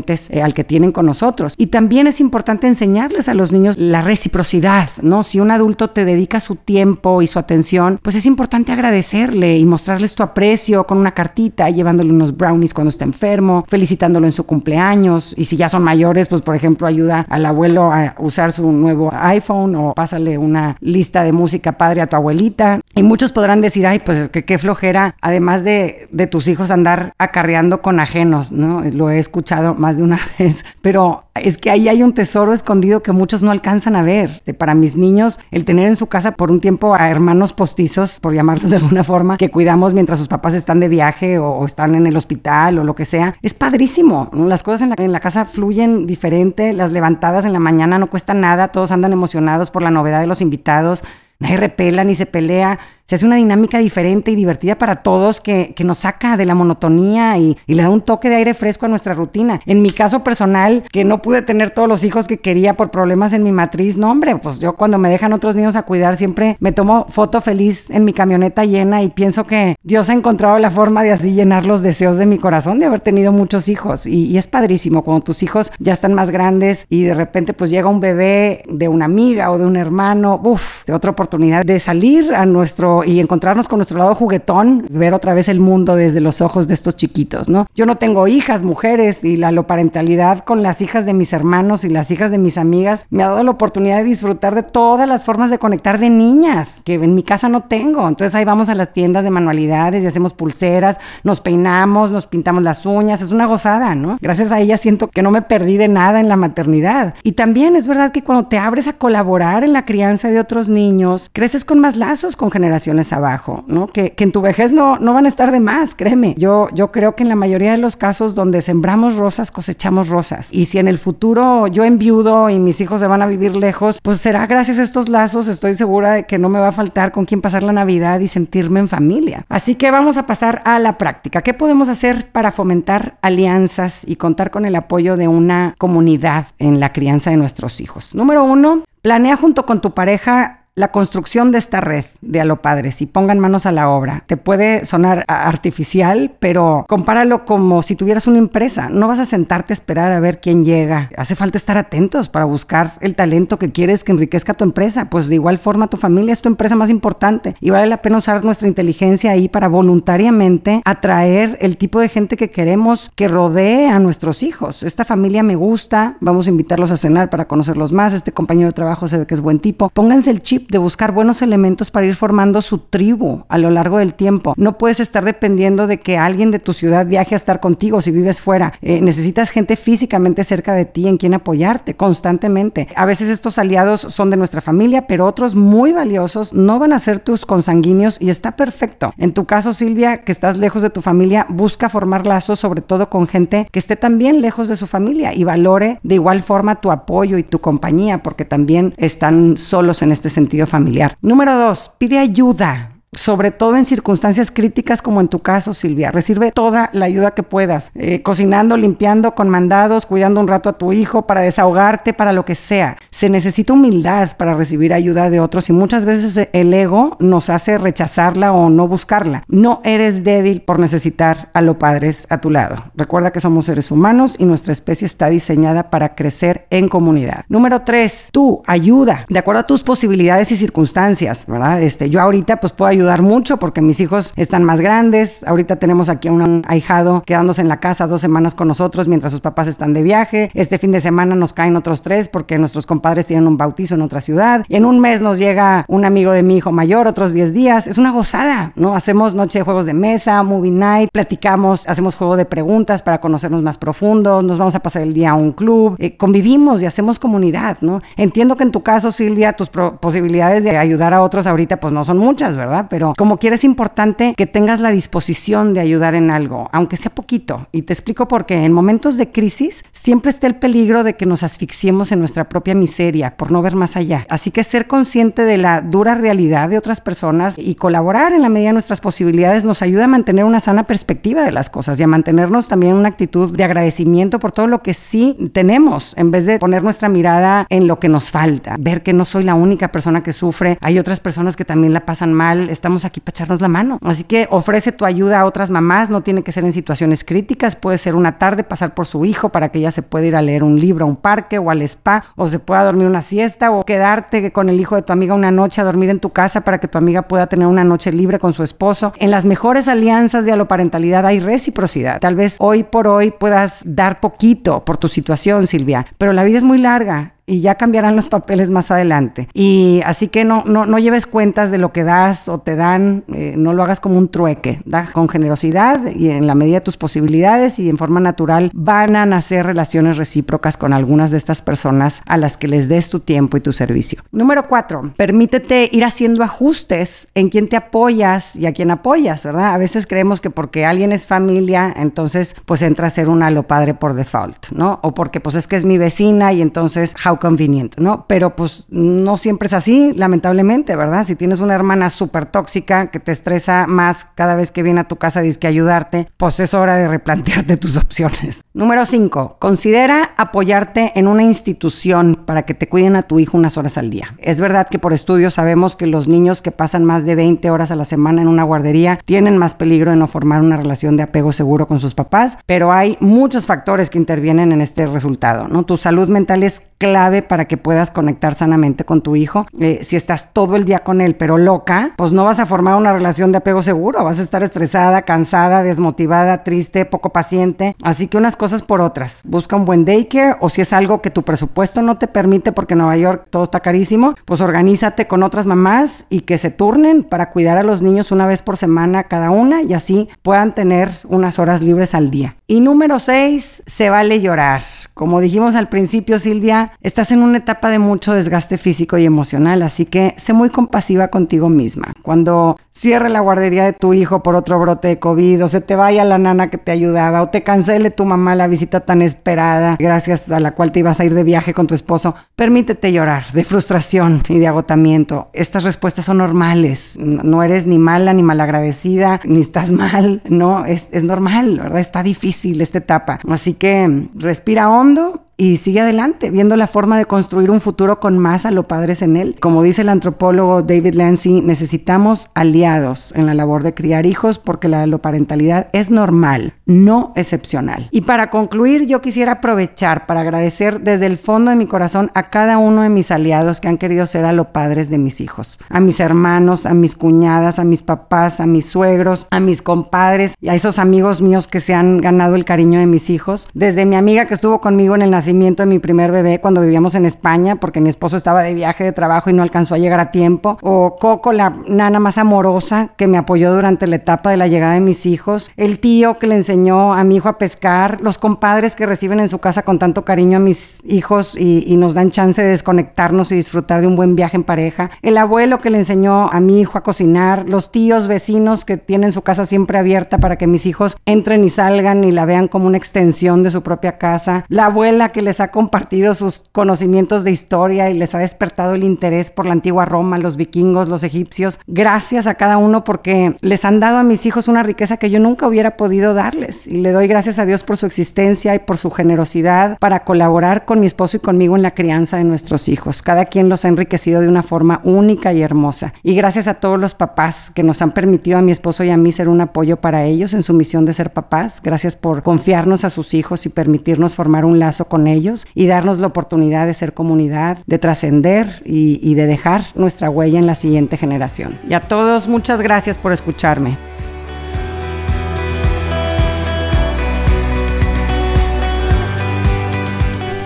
eh, 0.08 0.42
al 0.42 0.54
que 0.54 0.64
tienen 0.64 0.92
con 0.92 1.06
nosotros. 1.06 1.54
Y 1.56 1.68
también 1.68 2.06
es 2.06 2.20
importante 2.20 2.66
enseñarles 2.66 3.28
a 3.28 3.34
los 3.34 3.52
niños 3.52 3.76
la 3.76 4.00
reciprocidad, 4.00 4.88
¿no? 5.02 5.22
Si 5.22 5.40
un 5.40 5.50
adulto 5.50 5.90
te 5.90 6.04
dedica 6.04 6.40
su 6.40 6.56
tiempo 6.56 7.22
y 7.22 7.26
su 7.26 7.38
atención, 7.38 7.98
pues 8.02 8.16
es 8.16 8.26
importante 8.26 8.72
agradecerle 8.72 9.56
y 9.58 9.64
mostrarles 9.64 10.14
tu 10.14 10.22
aprecio 10.22 10.86
con 10.86 10.98
una 10.98 11.12
cartita, 11.12 11.68
llevándole 11.70 12.10
unos 12.10 12.36
brownies 12.36 12.74
cuando 12.74 12.90
está 12.90 13.04
enfermo, 13.04 13.64
felicitándolo 13.68 14.26
en 14.26 14.32
su 14.32 14.44
cumpleaños. 14.44 15.34
Y 15.36 15.44
si 15.44 15.56
ya 15.56 15.68
son 15.68 15.82
mayores, 15.82 16.28
pues 16.28 16.42
por 16.42 16.54
ejemplo 16.54 16.86
ayuda 16.86 17.26
al 17.28 17.44
abuelo 17.46 17.92
a 17.92 18.14
usar 18.18 18.52
su 18.52 18.70
nuevo 18.70 19.10
iPhone 19.12 19.74
o 19.76 19.94
pásale 19.94 20.38
una 20.38 20.76
lista 20.80 21.24
de 21.24 21.32
música 21.32 21.72
padre 21.72 22.02
a 22.02 22.06
tu 22.06 22.16
abuelita. 22.16 22.80
Y 22.94 23.02
muchos 23.02 23.32
podrán 23.32 23.60
decir, 23.60 23.86
ay, 23.86 24.00
pues 24.04 24.28
que 24.28 24.44
qué 24.44 24.58
flojera, 24.58 25.16
además 25.20 25.64
de, 25.64 26.08
de 26.10 26.26
tus 26.26 26.48
hijos 26.48 26.70
andar 26.70 27.14
acarreando 27.18 27.82
con 27.82 28.00
ajenos, 28.00 28.52
¿no? 28.52 28.82
Lo 28.92 29.10
he 29.10 29.18
escuchado 29.18 29.74
más 29.74 29.95
de 29.96 30.02
una 30.02 30.20
vez, 30.38 30.64
pero 30.82 31.24
es 31.34 31.58
que 31.58 31.70
ahí 31.70 31.88
hay 31.88 32.02
un 32.02 32.12
tesoro 32.12 32.52
escondido 32.52 33.02
que 33.02 33.12
muchos 33.12 33.42
no 33.42 33.50
alcanzan 33.50 33.96
a 33.96 34.02
ver. 34.02 34.42
Para 34.58 34.74
mis 34.74 34.96
niños, 34.96 35.38
el 35.50 35.64
tener 35.64 35.88
en 35.88 35.96
su 35.96 36.06
casa 36.06 36.32
por 36.32 36.50
un 36.50 36.60
tiempo 36.60 36.94
a 36.94 37.10
hermanos 37.10 37.52
postizos, 37.52 38.20
por 38.20 38.34
llamarlos 38.34 38.70
de 38.70 38.76
alguna 38.76 39.04
forma, 39.04 39.36
que 39.36 39.50
cuidamos 39.50 39.94
mientras 39.94 40.18
sus 40.18 40.28
papás 40.28 40.54
están 40.54 40.80
de 40.80 40.88
viaje 40.88 41.38
o, 41.38 41.64
están 41.64 41.94
en 41.94 42.06
el 42.06 42.16
hospital 42.16 42.78
o 42.78 42.84
lo 42.84 42.94
que 42.94 43.04
sea, 43.04 43.36
es 43.42 43.54
padrísimo. 43.54 44.30
Las 44.32 44.62
cosas 44.62 44.82
en 44.98 45.12
la, 45.12 45.20
casa 45.20 45.44
fluyen 45.44 46.06
diferente, 46.06 46.72
las 46.72 46.92
levantadas 46.92 47.44
en 47.44 47.52
la 47.52 47.58
mañana 47.58 47.98
no 47.98 48.08
cuestan 48.08 48.40
nada, 48.40 48.68
todos 48.68 48.92
andan 48.92 49.12
emocionados 49.12 49.70
por 49.70 49.82
la 49.82 49.90
novedad 49.90 50.20
de 50.20 50.26
los 50.26 50.40
invitados. 50.40 51.02
Nadie 51.38 51.56
repela 51.56 52.04
ni 52.04 52.14
se 52.14 52.24
pelea 52.24 52.78
se 53.06 53.14
hace 53.14 53.26
una 53.26 53.36
dinámica 53.36 53.78
diferente 53.78 54.32
y 54.32 54.34
divertida 54.34 54.78
para 54.78 54.96
todos 54.96 55.40
que, 55.40 55.74
nos 55.86 55.98
saca 55.98 56.36
de 56.36 56.44
la 56.44 56.56
monotonía 56.56 57.38
y, 57.38 57.56
le 57.66 57.82
da 57.82 57.90
un 57.90 58.00
toque 58.00 58.28
de 58.28 58.36
aire 58.36 58.54
fresco 58.54 58.86
a 58.86 58.88
nuestra 58.88 59.14
rutina. 59.14 59.60
En 59.66 59.80
mi 59.80 59.90
caso 59.90 60.24
personal, 60.24 60.82
que 60.90 61.04
no 61.04 61.22
pude 61.22 61.42
tener 61.42 61.70
todos 61.70 61.88
los 61.88 62.02
hijos 62.02 62.26
que 62.26 62.38
quería 62.38 62.74
por 62.74 62.90
problemas 62.90 63.32
en 63.32 63.44
mi 63.44 63.52
matriz, 63.52 63.96
no 63.96 64.10
hombre, 64.10 64.34
pues 64.36 64.58
yo 64.58 64.74
cuando 64.74 64.98
me 64.98 65.08
dejan 65.08 65.32
otros 65.32 65.54
niños 65.54 65.76
a 65.76 65.82
cuidar 65.82 66.16
siempre 66.16 66.56
me 66.58 66.72
tomo 66.72 67.06
foto 67.08 67.40
feliz 67.40 67.90
en 67.90 68.04
mi 68.04 68.12
camioneta 68.12 68.64
llena 68.64 69.02
y 69.02 69.10
pienso 69.10 69.46
que 69.46 69.76
Dios 69.84 70.10
ha 70.10 70.14
encontrado 70.14 70.58
la 70.58 70.70
forma 70.70 71.04
de 71.04 71.12
así 71.12 71.32
llenar 71.32 71.66
los 71.66 71.82
deseos 71.82 72.16
de 72.16 72.26
mi 72.26 72.38
corazón 72.38 72.80
de 72.80 72.86
haber 72.86 73.00
tenido 73.00 73.30
muchos 73.30 73.68
hijos 73.68 74.06
y, 74.06 74.26
y 74.26 74.38
es 74.38 74.48
padrísimo 74.48 75.04
cuando 75.04 75.22
tus 75.22 75.44
hijos 75.44 75.70
ya 75.78 75.92
están 75.92 76.14
más 76.14 76.30
grandes 76.30 76.86
y 76.88 77.04
de 77.04 77.14
repente 77.14 77.52
pues 77.52 77.70
llega 77.70 77.88
un 77.88 78.00
bebé 78.00 78.64
de 78.68 78.88
una 78.88 79.04
amiga 79.04 79.52
o 79.52 79.58
de 79.58 79.66
un 79.66 79.76
hermano, 79.76 80.40
uff, 80.42 80.84
de 80.86 80.92
otra 80.92 81.12
oportunidad 81.12 81.64
de 81.64 81.78
salir 81.78 82.34
a 82.34 82.46
nuestro 82.46 82.95
y 83.04 83.20
encontrarnos 83.20 83.68
con 83.68 83.78
nuestro 83.78 83.98
lado 83.98 84.14
juguetón, 84.14 84.86
ver 84.90 85.14
otra 85.14 85.34
vez 85.34 85.48
el 85.48 85.60
mundo 85.60 85.96
desde 85.96 86.20
los 86.20 86.40
ojos 86.40 86.68
de 86.68 86.74
estos 86.74 86.96
chiquitos, 86.96 87.48
¿no? 87.48 87.66
Yo 87.74 87.86
no 87.86 87.96
tengo 87.96 88.28
hijas, 88.28 88.62
mujeres, 88.62 89.24
y 89.24 89.36
la 89.36 89.50
loparentalidad 89.50 90.44
con 90.44 90.62
las 90.62 90.80
hijas 90.80 91.06
de 91.06 91.14
mis 91.14 91.32
hermanos 91.32 91.84
y 91.84 91.88
las 91.88 92.10
hijas 92.10 92.30
de 92.30 92.38
mis 92.38 92.58
amigas 92.58 93.06
me 93.10 93.22
ha 93.22 93.28
dado 93.28 93.42
la 93.42 93.50
oportunidad 93.50 93.98
de 93.98 94.04
disfrutar 94.04 94.54
de 94.54 94.62
todas 94.62 95.08
las 95.08 95.24
formas 95.24 95.50
de 95.50 95.58
conectar 95.58 95.98
de 95.98 96.10
niñas, 96.10 96.82
que 96.84 96.94
en 96.94 97.14
mi 97.14 97.22
casa 97.22 97.48
no 97.48 97.62
tengo. 97.64 98.06
Entonces 98.06 98.34
ahí 98.34 98.44
vamos 98.44 98.68
a 98.68 98.74
las 98.74 98.92
tiendas 98.92 99.24
de 99.24 99.30
manualidades 99.30 100.04
y 100.04 100.06
hacemos 100.06 100.32
pulseras, 100.32 100.98
nos 101.24 101.40
peinamos, 101.40 102.10
nos 102.10 102.26
pintamos 102.26 102.62
las 102.62 102.86
uñas, 102.86 103.22
es 103.22 103.32
una 103.32 103.46
gozada, 103.46 103.94
¿no? 103.94 104.18
Gracias 104.20 104.52
a 104.52 104.60
ella 104.60 104.76
siento 104.76 105.08
que 105.08 105.22
no 105.22 105.30
me 105.30 105.42
perdí 105.42 105.76
de 105.76 105.88
nada 105.88 106.20
en 106.20 106.28
la 106.28 106.36
maternidad. 106.36 107.14
Y 107.22 107.32
también 107.32 107.76
es 107.76 107.88
verdad 107.88 108.12
que 108.12 108.22
cuando 108.22 108.46
te 108.46 108.58
abres 108.58 108.88
a 108.88 108.94
colaborar 108.94 109.64
en 109.64 109.72
la 109.72 109.84
crianza 109.84 110.28
de 110.28 110.40
otros 110.40 110.68
niños, 110.68 111.30
creces 111.32 111.64
con 111.64 111.80
más 111.80 111.96
lazos 111.96 112.36
con 112.36 112.50
generaciones 112.50 112.85
abajo, 113.12 113.64
¿no? 113.66 113.86
Que, 113.88 114.14
en 114.16 114.32
tu 114.32 114.40
vejez 114.40 114.72
no, 114.72 114.98
van 114.98 115.24
a 115.24 115.28
estar 115.28 115.52
de 115.52 115.60
más, 115.60 115.94
créeme. 115.94 116.34
Yo, 116.36 116.68
yo 116.72 116.90
creo 116.90 117.14
que 117.14 117.22
en 117.22 117.28
la 117.28 117.36
mayoría 117.36 117.70
de 117.70 117.76
los 117.76 117.96
casos 117.96 118.34
donde 118.34 118.62
sembramos 118.62 119.16
rosas, 119.16 119.50
cosechamos 119.50 120.08
rosas. 120.08 120.48
Y 120.52 120.66
si 120.66 120.78
en 120.78 120.88
el 120.88 120.98
futuro 120.98 121.66
yo 121.68 121.84
enviudo 121.84 122.50
y 122.50 122.58
mis 122.58 122.80
hijos 122.80 123.00
se 123.00 123.06
van 123.06 123.22
a 123.22 123.26
vivir 123.26 123.56
lejos, 123.56 124.00
pues 124.02 124.18
será 124.18 124.46
gracias 124.46 124.78
a 124.78 124.82
estos 124.82 125.08
lazos, 125.08 125.48
estoy 125.48 125.74
segura 125.74 126.12
de 126.12 126.24
que 126.24 126.38
no 126.38 126.48
me 126.48 126.58
va 126.58 126.68
a 126.68 126.72
faltar 126.72 127.12
con 127.12 127.24
quién 127.24 127.40
pasar 127.40 127.62
la 127.62 127.72
Navidad 127.72 128.20
y 128.20 128.28
sentirme 128.28 128.80
en 128.80 128.88
familia. 128.88 129.44
Así 129.48 129.74
que 129.74 129.90
vamos 129.90 130.16
a 130.16 130.26
pasar 130.26 130.62
a 130.64 130.78
la 130.78 130.98
práctica. 130.98 131.42
¿Qué 131.42 131.54
podemos 131.54 131.88
hacer 131.88 132.30
para 132.30 132.52
fomentar 132.52 133.16
alianzas 133.22 134.02
y 134.06 134.16
contar 134.16 134.50
con 134.50 134.64
el 134.64 134.76
apoyo 134.76 135.16
de 135.16 135.28
una 135.28 135.74
comunidad 135.78 136.46
en 136.58 136.80
la 136.80 136.92
crianza 136.92 137.30
de 137.30 137.36
nuestros 137.36 137.80
hijos? 137.80 138.14
Número 138.14 138.44
uno, 138.44 138.82
planea 139.02 139.36
junto 139.36 139.66
con 139.66 139.80
tu 139.80 139.92
pareja 139.92 140.65
la 140.76 140.92
construcción 140.92 141.52
de 141.52 141.58
esta 141.58 141.80
red 141.80 142.04
de 142.20 142.38
alopadres 142.38 143.00
y 143.00 143.06
pongan 143.06 143.38
manos 143.38 143.64
a 143.64 143.72
la 143.72 143.88
obra. 143.88 144.24
Te 144.26 144.36
puede 144.36 144.84
sonar 144.84 145.24
artificial, 145.26 146.34
pero 146.38 146.84
compáralo 146.86 147.46
como 147.46 147.80
si 147.80 147.96
tuvieras 147.96 148.26
una 148.26 148.36
empresa. 148.36 148.90
No 148.90 149.08
vas 149.08 149.18
a 149.18 149.24
sentarte 149.24 149.72
a 149.72 149.74
esperar 149.74 150.12
a 150.12 150.20
ver 150.20 150.38
quién 150.38 150.66
llega. 150.66 151.10
Hace 151.16 151.34
falta 151.34 151.56
estar 151.56 151.78
atentos 151.78 152.28
para 152.28 152.44
buscar 152.44 152.92
el 153.00 153.14
talento 153.14 153.58
que 153.58 153.72
quieres 153.72 154.04
que 154.04 154.12
enriquezca 154.12 154.52
tu 154.52 154.64
empresa. 154.64 155.08
Pues 155.08 155.28
de 155.28 155.36
igual 155.36 155.56
forma 155.56 155.88
tu 155.88 155.96
familia 155.96 156.34
es 156.34 156.42
tu 156.42 156.50
empresa 156.50 156.76
más 156.76 156.90
importante 156.90 157.56
y 157.58 157.70
vale 157.70 157.86
la 157.86 158.02
pena 158.02 158.18
usar 158.18 158.44
nuestra 158.44 158.68
inteligencia 158.68 159.30
ahí 159.30 159.48
para 159.48 159.68
voluntariamente 159.68 160.82
atraer 160.84 161.56
el 161.62 161.78
tipo 161.78 162.00
de 162.00 162.10
gente 162.10 162.36
que 162.36 162.50
queremos 162.50 163.10
que 163.14 163.28
rodee 163.28 163.88
a 163.88 163.98
nuestros 163.98 164.42
hijos. 164.42 164.82
Esta 164.82 165.06
familia 165.06 165.42
me 165.42 165.56
gusta, 165.56 166.18
vamos 166.20 166.48
a 166.48 166.50
invitarlos 166.50 166.90
a 166.90 166.98
cenar 166.98 167.30
para 167.30 167.48
conocerlos 167.48 167.94
más. 167.94 168.12
Este 168.12 168.32
compañero 168.32 168.68
de 168.68 168.74
trabajo 168.74 169.08
se 169.08 169.16
ve 169.16 169.26
que 169.26 169.34
es 169.34 169.40
buen 169.40 169.58
tipo. 169.58 169.88
Pónganse 169.88 170.30
el 170.30 170.42
chip 170.42 170.65
de 170.68 170.78
buscar 170.78 171.12
buenos 171.12 171.42
elementos 171.42 171.90
para 171.90 172.06
ir 172.06 172.14
formando 172.14 172.62
su 172.62 172.78
tribu 172.78 173.44
a 173.48 173.58
lo 173.58 173.70
largo 173.70 173.98
del 173.98 174.14
tiempo. 174.14 174.54
No 174.56 174.78
puedes 174.78 175.00
estar 175.00 175.24
dependiendo 175.24 175.86
de 175.86 175.98
que 175.98 176.18
alguien 176.18 176.50
de 176.50 176.58
tu 176.58 176.72
ciudad 176.72 177.06
viaje 177.06 177.34
a 177.34 177.36
estar 177.36 177.60
contigo 177.60 178.00
si 178.00 178.10
vives 178.10 178.40
fuera. 178.40 178.74
Eh, 178.82 179.00
necesitas 179.00 179.50
gente 179.50 179.76
físicamente 179.76 180.44
cerca 180.44 180.74
de 180.74 180.84
ti 180.84 181.08
en 181.08 181.18
quien 181.18 181.34
apoyarte 181.34 181.94
constantemente. 181.94 182.88
A 182.96 183.06
veces 183.06 183.28
estos 183.28 183.58
aliados 183.58 184.00
son 184.00 184.30
de 184.30 184.36
nuestra 184.36 184.60
familia, 184.60 185.06
pero 185.06 185.26
otros 185.26 185.54
muy 185.54 185.92
valiosos 185.92 186.52
no 186.52 186.78
van 186.78 186.92
a 186.92 186.98
ser 186.98 187.18
tus 187.18 187.46
consanguíneos 187.46 188.16
y 188.20 188.30
está 188.30 188.56
perfecto. 188.56 189.12
En 189.16 189.32
tu 189.32 189.44
caso, 189.44 189.72
Silvia, 189.72 190.18
que 190.18 190.32
estás 190.32 190.56
lejos 190.56 190.82
de 190.82 190.90
tu 190.90 191.02
familia, 191.02 191.46
busca 191.48 191.88
formar 191.88 192.26
lazos 192.26 192.58
sobre 192.58 192.80
todo 192.80 193.10
con 193.10 193.26
gente 193.26 193.68
que 193.70 193.78
esté 193.78 193.96
también 193.96 194.40
lejos 194.40 194.68
de 194.68 194.76
su 194.76 194.86
familia 194.86 195.34
y 195.34 195.44
valore 195.44 196.00
de 196.02 196.14
igual 196.14 196.42
forma 196.42 196.80
tu 196.80 196.90
apoyo 196.90 197.38
y 197.38 197.42
tu 197.42 197.60
compañía, 197.60 198.22
porque 198.22 198.44
también 198.44 198.94
están 198.96 199.56
solos 199.56 200.02
en 200.02 200.12
este 200.12 200.30
sentido 200.30 200.55
familiar. 200.64 201.18
Número 201.20 201.58
dos, 201.58 201.90
pide 201.98 202.18
ayuda 202.18 202.95
sobre 203.12 203.50
todo 203.50 203.76
en 203.76 203.84
circunstancias 203.84 204.50
críticas 204.50 205.02
como 205.02 205.20
en 205.20 205.28
tu 205.28 205.40
caso, 205.40 205.74
Silvia. 205.74 206.10
Recibe 206.10 206.52
toda 206.52 206.90
la 206.92 207.06
ayuda 207.06 207.32
que 207.32 207.42
puedas, 207.42 207.90
eh, 207.94 208.22
cocinando, 208.22 208.76
limpiando, 208.76 209.34
con 209.34 209.48
mandados, 209.48 210.06
cuidando 210.06 210.40
un 210.40 210.48
rato 210.48 210.68
a 210.68 210.74
tu 210.74 210.92
hijo, 210.92 211.26
para 211.26 211.40
desahogarte, 211.40 212.12
para 212.12 212.32
lo 212.32 212.44
que 212.44 212.54
sea. 212.54 212.96
Se 213.10 213.28
necesita 213.28 213.72
humildad 213.72 214.36
para 214.36 214.54
recibir 214.54 214.92
ayuda 214.92 215.30
de 215.30 215.40
otros 215.40 215.68
y 215.68 215.72
muchas 215.72 216.04
veces 216.04 216.48
el 216.52 216.74
ego 216.74 217.16
nos 217.20 217.50
hace 217.50 217.78
rechazarla 217.78 218.52
o 218.52 218.70
no 218.70 218.88
buscarla. 218.88 219.44
No 219.48 219.80
eres 219.84 220.24
débil 220.24 220.62
por 220.62 220.78
necesitar 220.78 221.50
a 221.54 221.60
los 221.60 221.76
padres 221.76 222.26
a 222.28 222.40
tu 222.40 222.50
lado. 222.50 222.76
Recuerda 222.94 223.32
que 223.32 223.40
somos 223.40 223.66
seres 223.66 223.90
humanos 223.90 224.36
y 224.38 224.44
nuestra 224.44 224.72
especie 224.72 225.06
está 225.06 225.28
diseñada 225.30 225.90
para 225.90 226.14
crecer 226.14 226.66
en 226.70 226.88
comunidad. 226.88 227.44
Número 227.48 227.82
tres, 227.82 228.28
tú 228.32 228.62
ayuda 228.66 229.24
de 229.28 229.38
acuerdo 229.38 229.60
a 229.60 229.66
tus 229.66 229.82
posibilidades 229.82 230.50
y 230.52 230.56
circunstancias, 230.56 231.44
¿verdad? 231.46 231.82
Este, 231.82 232.10
yo 232.10 232.20
ahorita 232.20 232.58
pues 232.60 232.72
puedo 232.72 232.95
ayudar 232.96 233.22
mucho 233.22 233.58
porque 233.58 233.82
mis 233.82 234.00
hijos 234.00 234.32
están 234.36 234.64
más 234.64 234.80
grandes. 234.80 235.44
Ahorita 235.44 235.76
tenemos 235.76 236.08
aquí 236.08 236.28
a 236.28 236.32
un 236.32 236.62
ahijado 236.66 237.22
quedándose 237.24 237.60
en 237.60 237.68
la 237.68 237.78
casa 237.78 238.06
dos 238.06 238.20
semanas 238.20 238.54
con 238.54 238.68
nosotros 238.68 239.06
mientras 239.06 239.32
sus 239.32 239.40
papás 239.40 239.68
están 239.68 239.92
de 239.92 240.02
viaje. 240.02 240.50
Este 240.54 240.78
fin 240.78 240.92
de 240.92 241.00
semana 241.00 241.34
nos 241.34 241.52
caen 241.52 241.76
otros 241.76 242.02
tres 242.02 242.28
porque 242.28 242.58
nuestros 242.58 242.86
compadres 242.86 243.26
tienen 243.26 243.46
un 243.46 243.56
bautizo 243.56 243.94
en 243.94 244.02
otra 244.02 244.20
ciudad. 244.20 244.64
En 244.68 244.84
un 244.84 245.00
mes 245.00 245.20
nos 245.20 245.38
llega 245.38 245.84
un 245.88 246.04
amigo 246.04 246.32
de 246.32 246.42
mi 246.42 246.56
hijo 246.56 246.72
mayor, 246.72 247.06
otros 247.06 247.32
10 247.32 247.52
días. 247.52 247.86
Es 247.86 247.98
una 247.98 248.10
gozada, 248.10 248.72
¿no? 248.76 248.94
Hacemos 248.94 249.34
noche 249.34 249.58
de 249.58 249.64
juegos 249.64 249.86
de 249.86 249.94
mesa, 249.94 250.42
movie 250.42 250.70
night, 250.70 251.10
platicamos, 251.12 251.86
hacemos 251.86 252.16
juego 252.16 252.36
de 252.36 252.44
preguntas 252.44 253.02
para 253.02 253.20
conocernos 253.20 253.62
más 253.62 253.78
profundo, 253.78 254.42
nos 254.42 254.58
vamos 254.58 254.74
a 254.74 254.80
pasar 254.80 255.02
el 255.02 255.12
día 255.12 255.32
a 255.32 255.34
un 255.34 255.52
club, 255.52 255.96
eh, 255.98 256.16
convivimos 256.16 256.82
y 256.82 256.86
hacemos 256.86 257.18
comunidad, 257.18 257.78
¿no? 257.80 258.00
Entiendo 258.16 258.56
que 258.56 258.64
en 258.64 258.72
tu 258.72 258.82
caso, 258.82 259.12
Silvia, 259.12 259.52
tus 259.52 259.68
posibilidades 259.68 260.64
de 260.64 260.76
ayudar 260.76 261.12
a 261.12 261.22
otros 261.22 261.46
ahorita 261.46 261.78
pues 261.78 261.92
no 261.92 262.04
son 262.04 262.18
muchas, 262.18 262.56
¿verdad? 262.56 262.85
Pero 262.88 263.14
como 263.16 263.38
quieres 263.38 263.56
es 263.56 263.64
importante 263.64 264.34
que 264.36 264.46
tengas 264.46 264.80
la 264.80 264.90
disposición 264.90 265.72
de 265.72 265.80
ayudar 265.80 266.14
en 266.14 266.30
algo, 266.30 266.68
aunque 266.72 266.98
sea 266.98 267.10
poquito. 267.10 267.68
Y 267.72 267.82
te 267.82 267.94
explico 267.94 268.28
por 268.28 268.44
qué. 268.44 268.64
En 268.64 268.72
momentos 268.72 269.16
de 269.16 269.30
crisis 269.30 269.82
siempre 269.92 270.30
está 270.30 270.46
el 270.46 270.56
peligro 270.56 271.04
de 271.04 271.16
que 271.16 271.24
nos 271.24 271.42
asfixiemos 271.42 272.12
en 272.12 272.18
nuestra 272.18 272.50
propia 272.50 272.74
miseria 272.74 273.36
por 273.36 273.50
no 273.50 273.62
ver 273.62 273.76
más 273.76 273.96
allá. 273.96 274.26
Así 274.28 274.50
que 274.50 274.62
ser 274.62 274.86
consciente 274.86 275.44
de 275.44 275.56
la 275.56 275.80
dura 275.80 276.14
realidad 276.14 276.68
de 276.68 276.76
otras 276.76 277.00
personas 277.00 277.54
y 277.56 277.76
colaborar 277.76 278.32
en 278.32 278.42
la 278.42 278.50
medida 278.50 278.68
de 278.68 278.74
nuestras 278.74 279.00
posibilidades 279.00 279.64
nos 279.64 279.80
ayuda 279.80 280.04
a 280.04 280.08
mantener 280.08 280.44
una 280.44 280.60
sana 280.60 280.82
perspectiva 280.82 281.44
de 281.44 281.52
las 281.52 281.70
cosas 281.70 281.98
y 281.98 282.02
a 282.02 282.06
mantenernos 282.06 282.68
también 282.68 282.94
una 282.94 283.08
actitud 283.08 283.56
de 283.56 283.64
agradecimiento 283.64 284.38
por 284.38 284.52
todo 284.52 284.66
lo 284.66 284.82
que 284.82 284.92
sí 284.92 285.50
tenemos, 285.52 286.14
en 286.16 286.30
vez 286.30 286.44
de 286.44 286.58
poner 286.58 286.82
nuestra 286.82 287.08
mirada 287.08 287.66
en 287.70 287.86
lo 287.86 287.98
que 287.98 288.08
nos 288.08 288.30
falta, 288.30 288.76
ver 288.78 289.02
que 289.02 289.12
no 289.12 289.24
soy 289.24 289.44
la 289.44 289.54
única 289.54 289.92
persona 289.92 290.22
que 290.22 290.32
sufre, 290.32 290.78
hay 290.80 290.98
otras 290.98 291.20
personas 291.20 291.56
que 291.56 291.64
también 291.64 291.92
la 291.92 292.04
pasan 292.04 292.32
mal, 292.32 292.68
estamos 292.76 293.04
aquí 293.04 293.20
para 293.20 293.32
echarnos 293.32 293.60
la 293.60 293.68
mano. 293.68 293.98
Así 294.02 294.24
que 294.24 294.46
ofrece 294.50 294.92
tu 294.92 295.04
ayuda 295.04 295.40
a 295.40 295.46
otras 295.46 295.70
mamás, 295.70 296.10
no 296.10 296.22
tiene 296.22 296.42
que 296.42 296.52
ser 296.52 296.64
en 296.64 296.72
situaciones 296.72 297.24
críticas, 297.24 297.76
puede 297.76 297.98
ser 297.98 298.14
una 298.14 298.38
tarde 298.38 298.64
pasar 298.64 298.94
por 298.94 299.06
su 299.06 299.24
hijo 299.24 299.48
para 299.48 299.70
que 299.70 299.78
ella 299.78 299.90
se 299.90 300.02
pueda 300.02 300.26
ir 300.26 300.36
a 300.36 300.42
leer 300.42 300.62
un 300.62 300.78
libro 300.78 301.04
a 301.04 301.08
un 301.08 301.16
parque 301.16 301.58
o 301.58 301.70
al 301.70 301.82
spa, 301.82 302.24
o 302.36 302.48
se 302.48 302.58
pueda 302.58 302.84
dormir 302.84 303.06
una 303.06 303.22
siesta, 303.22 303.70
o 303.70 303.84
quedarte 303.84 304.52
con 304.52 304.68
el 304.68 304.80
hijo 304.80 304.96
de 304.96 305.02
tu 305.02 305.12
amiga 305.12 305.34
una 305.34 305.50
noche 305.50 305.80
a 305.80 305.84
dormir 305.84 306.10
en 306.10 306.20
tu 306.20 306.30
casa 306.30 306.62
para 306.62 306.78
que 306.78 306.88
tu 306.88 306.98
amiga 306.98 307.22
pueda 307.22 307.46
tener 307.46 307.66
una 307.66 307.84
noche 307.84 308.12
libre 308.12 308.38
con 308.38 308.52
su 308.52 308.62
esposo. 308.62 309.12
En 309.18 309.30
las 309.30 309.46
mejores 309.46 309.88
alianzas 309.88 310.44
de 310.44 310.52
aloparentalidad 310.52 311.26
hay 311.26 311.40
reciprocidad. 311.40 312.20
Tal 312.20 312.34
vez 312.34 312.56
hoy 312.60 312.82
por 312.84 313.08
hoy 313.08 313.30
puedas 313.30 313.82
dar 313.84 314.20
poquito 314.20 314.84
por 314.84 314.96
tu 314.96 315.08
situación, 315.08 315.66
Silvia, 315.66 316.06
pero 316.18 316.32
la 316.32 316.44
vida 316.44 316.58
es 316.58 316.64
muy 316.64 316.78
larga 316.78 317.35
y 317.46 317.60
ya 317.60 317.76
cambiarán 317.76 318.16
los 318.16 318.28
papeles 318.28 318.70
más 318.70 318.90
adelante. 318.90 319.48
Y 319.54 320.00
así 320.04 320.28
que 320.28 320.44
no, 320.44 320.64
no, 320.66 320.84
no 320.84 320.98
lleves 320.98 321.26
cuentas 321.26 321.70
de 321.70 321.78
lo 321.78 321.92
que 321.92 322.04
das 322.04 322.48
o 322.48 322.58
te 322.58 322.76
dan, 322.76 323.24
eh, 323.32 323.54
no 323.56 323.72
lo 323.72 323.82
hagas 323.82 324.00
como 324.00 324.18
un 324.18 324.28
trueque, 324.28 324.80
da 324.84 325.06
con 325.12 325.28
generosidad 325.28 326.06
y 326.14 326.30
en 326.30 326.46
la 326.46 326.54
medida 326.54 326.76
de 326.76 326.80
tus 326.82 326.96
posibilidades 326.96 327.78
y 327.78 327.88
en 327.88 327.96
forma 327.96 328.20
natural 328.20 328.70
van 328.74 329.16
a 329.16 329.26
nacer 329.26 329.64
relaciones 329.64 330.16
recíprocas 330.16 330.76
con 330.76 330.92
algunas 330.92 331.30
de 331.30 331.38
estas 331.38 331.62
personas 331.62 332.22
a 332.26 332.36
las 332.36 332.56
que 332.56 332.68
les 332.68 332.88
des 332.88 333.08
tu 333.10 333.20
tiempo 333.20 333.56
y 333.56 333.60
tu 333.60 333.72
servicio. 333.72 334.22
Número 334.32 334.66
cuatro, 334.66 335.12
permítete 335.16 335.88
ir 335.92 336.04
haciendo 336.04 336.42
ajustes 336.42 337.28
en 337.34 337.48
quién 337.48 337.68
te 337.68 337.76
apoyas 337.76 338.56
y 338.56 338.66
a 338.66 338.72
quién 338.72 338.90
apoyas, 338.90 339.44
¿verdad? 339.44 339.74
A 339.74 339.78
veces 339.78 340.06
creemos 340.06 340.40
que 340.40 340.50
porque 340.50 340.84
alguien 340.84 341.12
es 341.12 341.26
familia, 341.26 341.94
entonces 341.96 342.56
pues 342.64 342.82
entra 342.82 343.06
a 343.06 343.10
ser 343.10 343.28
un 343.28 343.42
alo 343.42 343.64
padre 343.64 343.94
por 343.94 344.14
default, 344.14 344.70
¿no? 344.70 344.98
O 345.02 345.14
porque 345.14 345.40
pues 345.40 345.54
es 345.54 345.68
que 345.68 345.76
es 345.76 345.84
mi 345.84 345.98
vecina 345.98 346.52
y 346.52 346.60
entonces 346.60 347.14
how 347.24 347.35
conveniente, 347.38 348.00
¿no? 348.00 348.26
Pero 348.28 348.56
pues 348.56 348.86
no 348.90 349.36
siempre 349.36 349.66
es 349.66 349.72
así, 349.72 350.12
lamentablemente, 350.14 350.96
¿verdad? 350.96 351.24
Si 351.24 351.36
tienes 351.36 351.60
una 351.60 351.74
hermana 351.74 352.10
súper 352.10 352.46
tóxica 352.46 353.08
que 353.08 353.20
te 353.20 353.32
estresa 353.32 353.86
más 353.86 354.28
cada 354.34 354.54
vez 354.54 354.70
que 354.70 354.82
viene 354.82 355.00
a 355.00 355.08
tu 355.08 355.16
casa 355.16 355.44
y 355.44 355.56
que 355.56 355.66
ayudarte, 355.66 356.28
pues 356.36 356.60
es 356.60 356.74
hora 356.74 356.96
de 356.96 357.08
replantearte 357.08 357.76
tus 357.76 357.96
opciones. 357.96 358.62
Número 358.74 359.06
5. 359.06 359.56
Considera 359.58 360.34
apoyarte 360.36 361.12
en 361.14 361.28
una 361.28 361.42
institución 361.42 362.42
para 362.46 362.64
que 362.64 362.74
te 362.74 362.88
cuiden 362.88 363.16
a 363.16 363.22
tu 363.22 363.38
hijo 363.38 363.56
unas 363.56 363.78
horas 363.78 363.98
al 363.98 364.10
día. 364.10 364.34
Es 364.38 364.60
verdad 364.60 364.88
que 364.88 364.98
por 364.98 365.12
estudios 365.12 365.54
sabemos 365.54 365.96
que 365.96 366.06
los 366.06 366.28
niños 366.28 366.62
que 366.62 366.72
pasan 366.72 367.04
más 367.04 367.24
de 367.24 367.34
20 367.34 367.70
horas 367.70 367.90
a 367.90 367.96
la 367.96 368.04
semana 368.04 368.42
en 368.42 368.48
una 368.48 368.64
guardería 368.64 369.18
tienen 369.24 369.58
más 369.58 369.74
peligro 369.74 370.10
de 370.10 370.16
no 370.16 370.26
formar 370.26 370.60
una 370.60 370.76
relación 370.76 371.16
de 371.16 371.22
apego 371.22 371.52
seguro 371.52 371.86
con 371.86 372.00
sus 372.00 372.14
papás, 372.14 372.58
pero 372.66 372.92
hay 372.92 373.16
muchos 373.20 373.66
factores 373.66 374.10
que 374.10 374.18
intervienen 374.18 374.72
en 374.72 374.80
este 374.80 375.06
resultado, 375.06 375.68
¿no? 375.68 375.84
Tu 375.84 375.96
salud 375.96 376.28
mental 376.28 376.62
es 376.62 376.82
clave 376.98 377.25
para 377.46 377.66
que 377.66 377.76
puedas 377.76 378.10
conectar 378.10 378.54
sanamente 378.54 379.04
con 379.04 379.22
tu 379.22 379.36
hijo. 379.36 379.66
Eh, 379.78 380.00
si 380.02 380.16
estás 380.16 380.52
todo 380.52 380.76
el 380.76 380.84
día 380.84 381.00
con 381.00 381.20
él, 381.20 381.36
pero 381.36 381.58
loca, 381.58 382.12
pues 382.16 382.32
no 382.32 382.44
vas 382.44 382.60
a 382.60 382.66
formar 382.66 382.96
una 382.96 383.12
relación 383.12 383.52
de 383.52 383.58
apego 383.58 383.82
seguro. 383.82 384.24
Vas 384.24 384.40
a 384.40 384.42
estar 384.42 384.62
estresada, 384.62 385.22
cansada, 385.22 385.82
desmotivada, 385.82 386.64
triste, 386.64 387.04
poco 387.04 387.30
paciente. 387.30 387.96
Así 388.02 388.28
que 388.28 388.36
unas 388.36 388.56
cosas 388.56 388.82
por 388.82 389.00
otras. 389.00 389.40
Busca 389.44 389.76
un 389.76 389.84
buen 389.84 390.04
daycare 390.04 390.56
o 390.60 390.68
si 390.68 390.80
es 390.80 390.92
algo 390.92 391.20
que 391.20 391.30
tu 391.30 391.42
presupuesto 391.42 392.02
no 392.02 392.18
te 392.18 392.28
permite 392.28 392.72
porque 392.72 392.94
en 392.94 392.98
Nueva 392.98 393.16
York 393.16 393.46
todo 393.50 393.64
está 393.64 393.80
carísimo, 393.80 394.34
pues 394.44 394.60
organízate 394.60 395.26
con 395.26 395.42
otras 395.42 395.66
mamás 395.66 396.26
y 396.28 396.42
que 396.42 396.58
se 396.58 396.70
turnen 396.70 397.22
para 397.22 397.50
cuidar 397.50 397.78
a 397.78 397.82
los 397.82 398.02
niños 398.02 398.30
una 398.32 398.46
vez 398.46 398.62
por 398.62 398.76
semana 398.76 399.24
cada 399.24 399.50
una 399.50 399.82
y 399.82 399.94
así 399.94 400.28
puedan 400.42 400.74
tener 400.74 401.10
unas 401.24 401.58
horas 401.58 401.82
libres 401.82 402.14
al 402.14 402.30
día. 402.30 402.56
Y 402.66 402.80
número 402.80 403.18
seis, 403.18 403.82
se 403.86 404.10
vale 404.10 404.40
llorar. 404.40 404.82
Como 405.14 405.40
dijimos 405.40 405.74
al 405.74 405.88
principio, 405.88 406.38
Silvia, 406.38 406.92
estás 407.16 407.32
en 407.32 407.42
una 407.42 407.56
etapa 407.56 407.90
de 407.90 407.98
mucho 407.98 408.34
desgaste 408.34 408.76
físico 408.76 409.16
y 409.16 409.24
emocional, 409.24 409.80
así 409.80 410.04
que 410.04 410.34
sé 410.36 410.52
muy 410.52 410.68
compasiva 410.68 411.28
contigo 411.28 411.70
misma. 411.70 412.12
Cuando 412.20 412.78
cierre 412.90 413.30
la 413.30 413.40
guardería 413.40 413.86
de 413.86 413.94
tu 413.94 414.12
hijo 414.12 414.42
por 414.42 414.54
otro 414.54 414.78
brote 414.78 415.08
de 415.08 415.18
COVID, 415.18 415.64
o 415.64 415.68
se 415.68 415.80
te 415.80 415.96
vaya 415.96 416.26
la 416.26 416.36
nana 416.36 416.66
que 416.66 416.76
te 416.76 416.92
ayudaba, 416.92 417.40
o 417.40 417.48
te 417.48 417.62
cancele 417.62 418.10
tu 418.10 418.26
mamá 418.26 418.54
la 418.54 418.66
visita 418.66 419.00
tan 419.00 419.22
esperada, 419.22 419.96
gracias 419.98 420.52
a 420.52 420.60
la 420.60 420.74
cual 420.74 420.92
te 420.92 420.98
ibas 420.98 421.18
a 421.18 421.24
ir 421.24 421.32
de 421.32 421.42
viaje 421.42 421.72
con 421.72 421.86
tu 421.86 421.94
esposo, 421.94 422.34
permítete 422.54 423.10
llorar 423.10 423.50
de 423.52 423.64
frustración 423.64 424.42
y 424.50 424.58
de 424.58 424.66
agotamiento. 424.66 425.48
Estas 425.54 425.84
respuestas 425.84 426.26
son 426.26 426.36
normales. 426.36 427.16
No 427.18 427.62
eres 427.62 427.86
ni 427.86 427.98
mala 427.98 428.34
ni 428.34 428.42
malagradecida, 428.42 429.40
ni 429.44 429.62
estás 429.62 429.90
mal, 429.90 430.42
no, 430.50 430.84
es, 430.84 431.08
es 431.12 431.22
normal, 431.22 431.78
¿verdad? 431.78 432.00
Está 432.00 432.22
difícil 432.22 432.82
esta 432.82 432.98
etapa. 432.98 433.40
Así 433.48 433.72
que 433.72 434.28
respira 434.34 434.90
hondo, 434.90 435.45
y 435.58 435.78
sigue 435.78 436.00
adelante, 436.00 436.50
viendo 436.50 436.76
la 436.76 436.86
forma 436.86 437.16
de 437.16 437.24
construir 437.24 437.70
un 437.70 437.80
futuro 437.80 438.20
con 438.20 438.38
más 438.38 438.66
a 438.66 438.70
lo 438.70 438.82
padres 438.82 439.22
en 439.22 439.36
él. 439.36 439.56
Como 439.58 439.82
dice 439.82 440.02
el 440.02 440.10
antropólogo 440.10 440.82
David 440.82 441.14
Lancy, 441.14 441.62
necesitamos 441.62 442.50
aliados 442.54 443.32
en 443.34 443.46
la 443.46 443.54
labor 443.54 443.82
de 443.82 443.94
criar 443.94 444.26
hijos 444.26 444.58
porque 444.58 444.88
la 444.88 445.02
aloparentalidad 445.02 445.88
es 445.92 446.10
normal, 446.10 446.74
no 446.84 447.32
excepcional. 447.36 448.08
Y 448.10 448.22
para 448.22 448.50
concluir, 448.50 449.06
yo 449.06 449.22
quisiera 449.22 449.52
aprovechar 449.52 450.26
para 450.26 450.40
agradecer 450.40 451.00
desde 451.00 451.26
el 451.26 451.38
fondo 451.38 451.70
de 451.70 451.76
mi 451.76 451.86
corazón 451.86 452.30
a 452.34 452.50
cada 452.50 452.76
uno 452.76 453.02
de 453.02 453.08
mis 453.08 453.30
aliados 453.30 453.80
que 453.80 453.88
han 453.88 453.98
querido 453.98 454.26
ser 454.26 454.44
alopadres 454.44 455.08
de 455.08 455.18
mis 455.18 455.40
hijos, 455.40 455.78
a 455.88 456.00
mis 456.00 456.20
hermanos, 456.20 456.84
a 456.84 456.92
mis 456.92 457.16
cuñadas, 457.16 457.78
a 457.78 457.84
mis 457.84 458.02
papás, 458.02 458.60
a 458.60 458.66
mis 458.66 458.86
suegros, 458.86 459.46
a 459.50 459.60
mis 459.60 459.80
compadres 459.80 460.54
y 460.60 460.68
a 460.68 460.74
esos 460.74 460.98
amigos 460.98 461.40
míos 461.40 461.66
que 461.66 461.80
se 461.80 461.94
han 461.94 462.20
ganado 462.20 462.56
el 462.56 462.66
cariño 462.66 462.98
de 462.98 463.06
mis 463.06 463.30
hijos, 463.30 463.68
desde 463.72 464.04
mi 464.04 464.16
amiga 464.16 464.44
que 464.44 464.54
estuvo 464.54 464.80
conmigo 464.80 465.14
en 465.14 465.22
el 465.22 465.30
nacimiento 465.30 465.45
nacimiento 465.46 465.84
de 465.84 465.86
mi 465.86 466.00
primer 466.00 466.32
bebé 466.32 466.60
cuando 466.60 466.80
vivíamos 466.80 467.14
en 467.14 467.24
España 467.24 467.76
porque 467.76 468.00
mi 468.00 468.08
esposo 468.08 468.36
estaba 468.36 468.62
de 468.62 468.74
viaje 468.74 469.04
de 469.04 469.12
trabajo 469.12 469.48
y 469.48 469.52
no 469.52 469.62
alcanzó 469.62 469.94
a 469.94 469.98
llegar 469.98 470.18
a 470.18 470.32
tiempo. 470.32 470.76
O 470.82 471.14
Coco, 471.20 471.52
la 471.52 471.70
nana 471.86 472.18
más 472.18 472.36
amorosa 472.36 473.10
que 473.16 473.28
me 473.28 473.38
apoyó 473.38 473.72
durante 473.72 474.08
la 474.08 474.16
etapa 474.16 474.50
de 474.50 474.56
la 474.56 474.66
llegada 474.66 474.94
de 474.94 475.00
mis 475.00 475.24
hijos. 475.24 475.70
El 475.76 476.00
tío 476.00 476.40
que 476.40 476.48
le 476.48 476.56
enseñó 476.56 477.14
a 477.14 477.22
mi 477.22 477.36
hijo 477.36 477.48
a 477.48 477.58
pescar. 477.58 478.20
Los 478.20 478.38
compadres 478.38 478.96
que 478.96 479.06
reciben 479.06 479.38
en 479.38 479.48
su 479.48 479.60
casa 479.60 479.82
con 479.82 480.00
tanto 480.00 480.24
cariño 480.24 480.56
a 480.56 480.60
mis 480.60 480.98
hijos 481.04 481.54
y, 481.56 481.84
y 481.86 481.96
nos 481.96 482.14
dan 482.14 482.32
chance 482.32 482.60
de 482.60 482.70
desconectarnos 482.70 483.52
y 483.52 483.54
disfrutar 483.54 484.00
de 484.00 484.08
un 484.08 484.16
buen 484.16 484.34
viaje 484.34 484.56
en 484.56 484.64
pareja. 484.64 485.12
El 485.22 485.38
abuelo 485.38 485.78
que 485.78 485.90
le 485.90 485.98
enseñó 485.98 486.50
a 486.50 486.58
mi 486.58 486.80
hijo 486.80 486.98
a 486.98 487.04
cocinar. 487.04 487.68
Los 487.68 487.92
tíos 487.92 488.26
vecinos 488.26 488.84
que 488.84 488.96
tienen 488.96 489.30
su 489.30 489.42
casa 489.42 489.64
siempre 489.64 489.98
abierta 489.98 490.38
para 490.38 490.56
que 490.56 490.66
mis 490.66 490.86
hijos 490.86 491.16
entren 491.24 491.62
y 491.64 491.70
salgan 491.70 492.24
y 492.24 492.32
la 492.32 492.46
vean 492.46 492.66
como 492.66 492.88
una 492.88 492.98
extensión 492.98 493.62
de 493.62 493.70
su 493.70 493.82
propia 493.82 494.18
casa. 494.18 494.64
La 494.68 494.86
abuela 494.86 495.28
que 495.36 495.42
les 495.42 495.60
ha 495.60 495.68
compartido 495.68 496.34
sus 496.34 496.62
conocimientos 496.72 497.44
de 497.44 497.50
historia 497.50 498.08
y 498.08 498.14
les 498.14 498.34
ha 498.34 498.38
despertado 498.38 498.94
el 498.94 499.04
interés 499.04 499.50
por 499.50 499.66
la 499.66 499.74
antigua 499.74 500.06
Roma, 500.06 500.38
los 500.38 500.56
vikingos, 500.56 501.10
los 501.10 501.24
egipcios. 501.24 501.78
Gracias 501.86 502.46
a 502.46 502.54
cada 502.54 502.78
uno 502.78 503.04
porque 503.04 503.54
les 503.60 503.84
han 503.84 504.00
dado 504.00 504.16
a 504.16 504.22
mis 504.22 504.46
hijos 504.46 504.66
una 504.66 504.82
riqueza 504.82 505.18
que 505.18 505.28
yo 505.28 505.38
nunca 505.38 505.66
hubiera 505.66 505.98
podido 505.98 506.32
darles. 506.32 506.86
Y 506.86 507.02
le 507.02 507.12
doy 507.12 507.26
gracias 507.26 507.58
a 507.58 507.66
Dios 507.66 507.84
por 507.84 507.98
su 507.98 508.06
existencia 508.06 508.74
y 508.74 508.78
por 508.78 508.96
su 508.96 509.10
generosidad 509.10 509.98
para 509.98 510.24
colaborar 510.24 510.86
con 510.86 511.00
mi 511.00 511.06
esposo 511.06 511.36
y 511.36 511.40
conmigo 511.40 511.76
en 511.76 511.82
la 511.82 511.90
crianza 511.90 512.38
de 512.38 512.44
nuestros 512.44 512.88
hijos. 512.88 513.20
Cada 513.20 513.44
quien 513.44 513.68
los 513.68 513.84
ha 513.84 513.88
enriquecido 513.88 514.40
de 514.40 514.48
una 514.48 514.62
forma 514.62 515.02
única 515.04 515.52
y 515.52 515.60
hermosa. 515.60 516.14
Y 516.22 516.34
gracias 516.34 516.66
a 516.66 516.80
todos 516.80 516.98
los 516.98 517.12
papás 517.12 517.70
que 517.74 517.82
nos 517.82 518.00
han 518.00 518.12
permitido 518.12 518.56
a 518.56 518.62
mi 518.62 518.72
esposo 518.72 519.04
y 519.04 519.10
a 519.10 519.18
mí 519.18 519.32
ser 519.32 519.50
un 519.50 519.60
apoyo 519.60 519.98
para 519.98 520.24
ellos 520.24 520.54
en 520.54 520.62
su 520.62 520.72
misión 520.72 521.04
de 521.04 521.12
ser 521.12 521.34
papás. 521.34 521.82
Gracias 521.82 522.16
por 522.16 522.42
confiarnos 522.42 523.04
a 523.04 523.10
sus 523.10 523.34
hijos 523.34 523.66
y 523.66 523.68
permitirnos 523.68 524.34
formar 524.34 524.64
un 524.64 524.78
lazo 524.78 525.08
con 525.08 525.25
ellos 525.28 525.66
y 525.74 525.86
darnos 525.86 526.18
la 526.18 526.26
oportunidad 526.26 526.86
de 526.86 526.94
ser 526.94 527.14
comunidad, 527.14 527.78
de 527.86 527.98
trascender 527.98 528.82
y, 528.84 529.34
de 529.34 529.46
dejar 529.46 529.84
nuestra 529.94 530.30
huella 530.30 530.58
en 530.58 530.66
la 530.66 530.74
siguiente 530.74 531.16
generación. 531.16 531.78
Y 531.88 531.94
a 531.94 532.00
todos, 532.00 532.48
muchas 532.48 532.80
gracias 532.80 533.18
por 533.18 533.32
escucharme. 533.32 533.96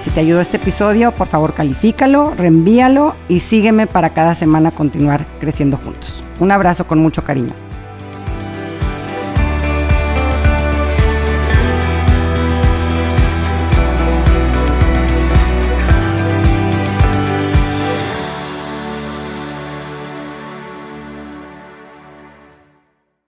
Si 0.03 0.11
te 0.11 0.21
ayudó 0.21 0.41
este 0.41 0.57
episodio, 0.57 1.13
por 1.13 1.29
favor 1.29 1.55
califícalo, 1.55 2.35
reenvíalo 2.37 3.15
y 3.29 3.41
sígueme 3.41 3.87
para 3.87 4.11
cada 4.11 4.35
semana 4.35 4.71
continuar 4.71 5.27
creciendo 5.39 5.77
juntos. 5.77 6.25
Un 6.41 6.51
abrazo 6.51 6.87
con 6.87 6.99
mucho 6.99 7.23
cariño. 7.23 7.70